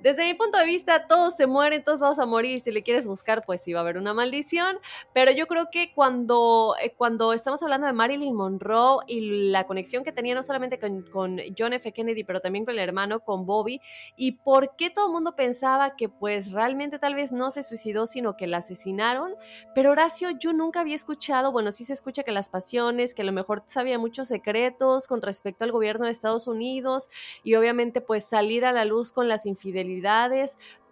[0.00, 2.60] desde mi punto de vista, todos se mueren, todos vamos a morir.
[2.60, 4.78] Si le quieres buscar, pues sí va a haber una maldición.
[5.12, 10.04] Pero yo creo que cuando, eh, cuando estamos hablando de Marilyn Monroe y la conexión
[10.04, 11.92] que tenía no solamente con, John F.
[11.92, 13.80] Kennedy, pero también con el hermano, con Bobby,
[14.16, 18.06] y por qué todo el mundo pensaba que pues realmente tal vez no se suicidó,
[18.06, 19.34] sino que la asesinaron.
[19.74, 23.24] Pero Horacio, yo nunca había escuchado, bueno, sí se escucha que las pasiones, que a
[23.24, 27.08] lo mejor sabía muchos secretos con respecto al gobierno de Estados Unidos
[27.42, 29.83] y obviamente pues salir a la luz con las infidelidades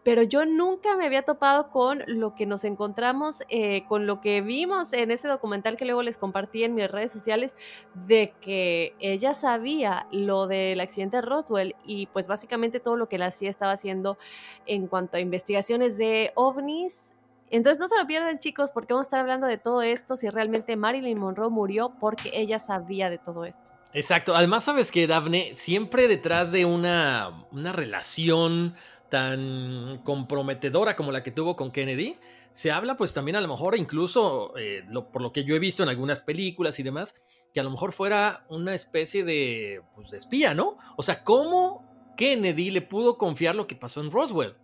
[0.05, 4.40] pero yo nunca me había topado con lo que nos encontramos, eh, con lo que
[4.40, 7.55] vimos en ese documental que luego les compartí en mis redes sociales,
[7.95, 13.18] de que ella sabía lo del accidente de Roswell y pues básicamente todo lo que
[13.18, 14.18] la CIA estaba haciendo
[14.66, 17.14] en cuanto a investigaciones de ovnis.
[17.51, 20.28] Entonces no se lo pierden chicos porque vamos a estar hablando de todo esto si
[20.30, 23.72] realmente Marilyn Monroe murió porque ella sabía de todo esto.
[23.95, 24.34] Exacto.
[24.34, 28.74] Además, sabes que Daphne, siempre detrás de una, una relación
[29.09, 32.16] tan comprometedora como la que tuvo con Kennedy,
[32.53, 35.82] se habla pues también a lo mejor incluso, eh, por lo que yo he visto
[35.82, 37.14] en algunas películas y demás,
[37.53, 40.78] que a lo mejor fuera una especie de, pues, de espía, ¿no?
[40.97, 44.55] O sea, ¿cómo Kennedy le pudo confiar lo que pasó en Roswell?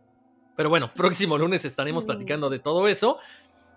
[0.57, 2.07] Pero bueno, próximo lunes estaremos mm.
[2.07, 3.19] platicando de todo eso.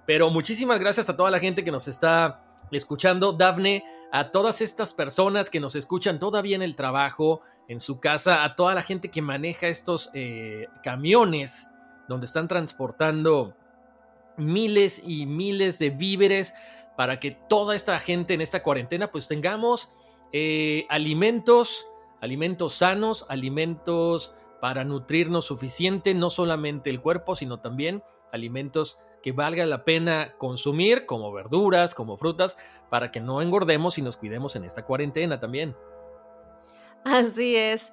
[0.07, 3.33] Pero muchísimas gracias a toda la gente que nos está escuchando.
[3.33, 8.43] Dafne, a todas estas personas que nos escuchan todavía en el trabajo, en su casa,
[8.43, 11.71] a toda la gente que maneja estos eh, camiones
[12.07, 13.55] donde están transportando
[14.37, 16.53] miles y miles de víveres
[16.97, 19.93] para que toda esta gente en esta cuarentena pues tengamos
[20.33, 21.87] eh, alimentos,
[22.19, 29.65] alimentos sanos, alimentos para nutrirnos suficiente, no solamente el cuerpo, sino también alimentos que valga
[29.65, 32.57] la pena consumir, como verduras, como frutas,
[32.89, 35.75] para que no engordemos y nos cuidemos en esta cuarentena también.
[37.03, 37.91] Así es.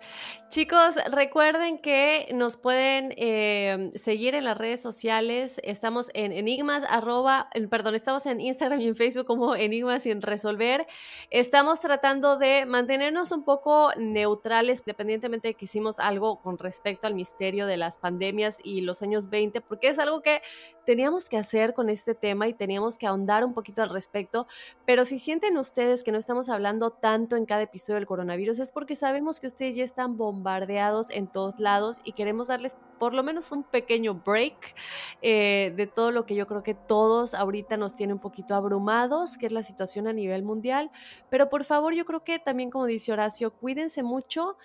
[0.50, 5.60] Chicos, recuerden que nos pueden eh, seguir en las redes sociales.
[5.62, 10.86] Estamos en enigmas, arroba, perdón, estamos en Instagram y en Facebook como enigmas sin resolver.
[11.28, 17.14] Estamos tratando de mantenernos un poco neutrales, independientemente de que hicimos algo con respecto al
[17.14, 20.40] misterio de las pandemias y los años 20, porque es algo que
[20.86, 24.46] teníamos que hacer con este tema y teníamos que ahondar un poquito al respecto.
[24.86, 28.72] Pero si sienten ustedes que no estamos hablando tanto en cada episodio del coronavirus, es
[28.72, 33.22] porque sabemos que ustedes ya están bombardeados en todos lados y queremos darles por lo
[33.22, 34.74] menos un pequeño break
[35.22, 39.38] eh, de todo lo que yo creo que todos ahorita nos tiene un poquito abrumados,
[39.38, 40.90] que es la situación a nivel mundial.
[41.30, 44.56] Pero por favor, yo creo que también, como dice Horacio, cuídense mucho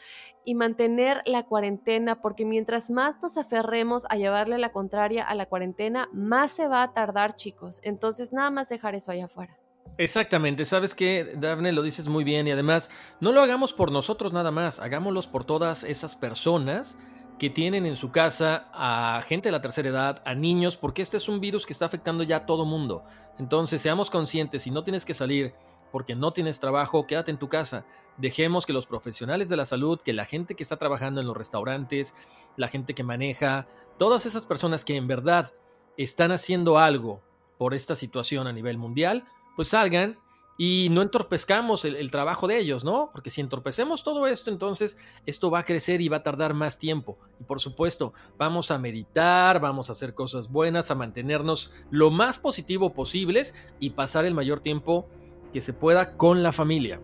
[0.43, 5.45] y mantener la cuarentena, porque mientras más nos aferremos a llevarle la contraria a la
[5.45, 7.79] cuarentena, más se va a tardar, chicos.
[7.83, 9.62] Entonces, nada más dejar eso allá afuera.
[9.97, 14.33] Exactamente, sabes que Daphne lo dices muy bien y además no lo hagamos por nosotros
[14.33, 16.97] nada más, hagámoslos por todas esas personas
[17.37, 21.17] que tienen en su casa a gente de la tercera edad, a niños, porque este
[21.17, 23.03] es un virus que está afectando ya a todo mundo.
[23.37, 25.53] Entonces, seamos conscientes, si no tienes que salir
[25.91, 27.85] porque no tienes trabajo, quédate en tu casa.
[28.17, 31.37] Dejemos que los profesionales de la salud, que la gente que está trabajando en los
[31.37, 32.15] restaurantes,
[32.57, 33.67] la gente que maneja,
[33.99, 35.53] todas esas personas que en verdad
[35.97, 37.21] están haciendo algo
[37.59, 39.25] por esta situación a nivel mundial,
[39.55, 40.17] pues salgan
[40.57, 43.09] y no entorpezcamos el, trabajo de ellos, ¿no?
[43.11, 46.77] Porque si entorpecemos todo esto, entonces esto va a crecer y va a tardar más
[46.77, 47.17] tiempo.
[47.39, 52.37] Y por supuesto, vamos a meditar, vamos a hacer cosas buenas, a mantenernos lo más
[52.37, 55.07] positivo posibles y pasar el mayor tiempo
[55.51, 56.99] que se pueda con la familia.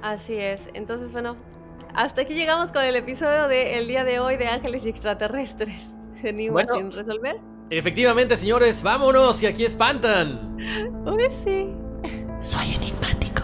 [0.00, 0.70] Así es.
[0.72, 1.36] Entonces, bueno,
[1.94, 5.90] hasta aquí llegamos con el episodio del día de hoy de Ángeles y Extraterrestres.
[6.22, 7.38] Venimos sin resolver.
[7.70, 10.56] Efectivamente, señores, vámonos, y aquí espantan.
[11.04, 11.76] Uy, sí.
[12.40, 13.42] Soy enigmático.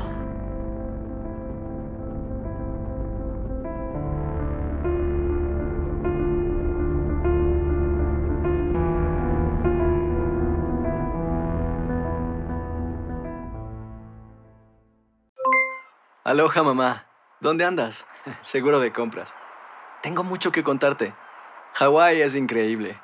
[16.25, 17.07] Aloha, mamá.
[17.41, 18.07] ¿Dónde andas?
[18.41, 19.35] Seguro de compras.
[20.01, 21.14] Tengo mucho que contarte.
[21.75, 23.03] Hawái es increíble.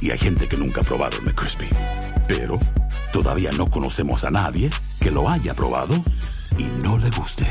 [0.00, 1.68] y hay gente que nunca ha probado el McCrispy.
[2.28, 2.58] Pero
[3.12, 4.70] todavía no conocemos a nadie
[5.00, 5.94] que lo haya probado
[6.58, 7.46] y no le guste.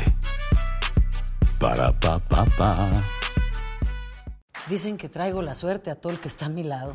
[1.58, 3.02] Para pa pa pa.
[4.68, 6.94] Dicen que traigo la suerte a todo el que está a mi lado.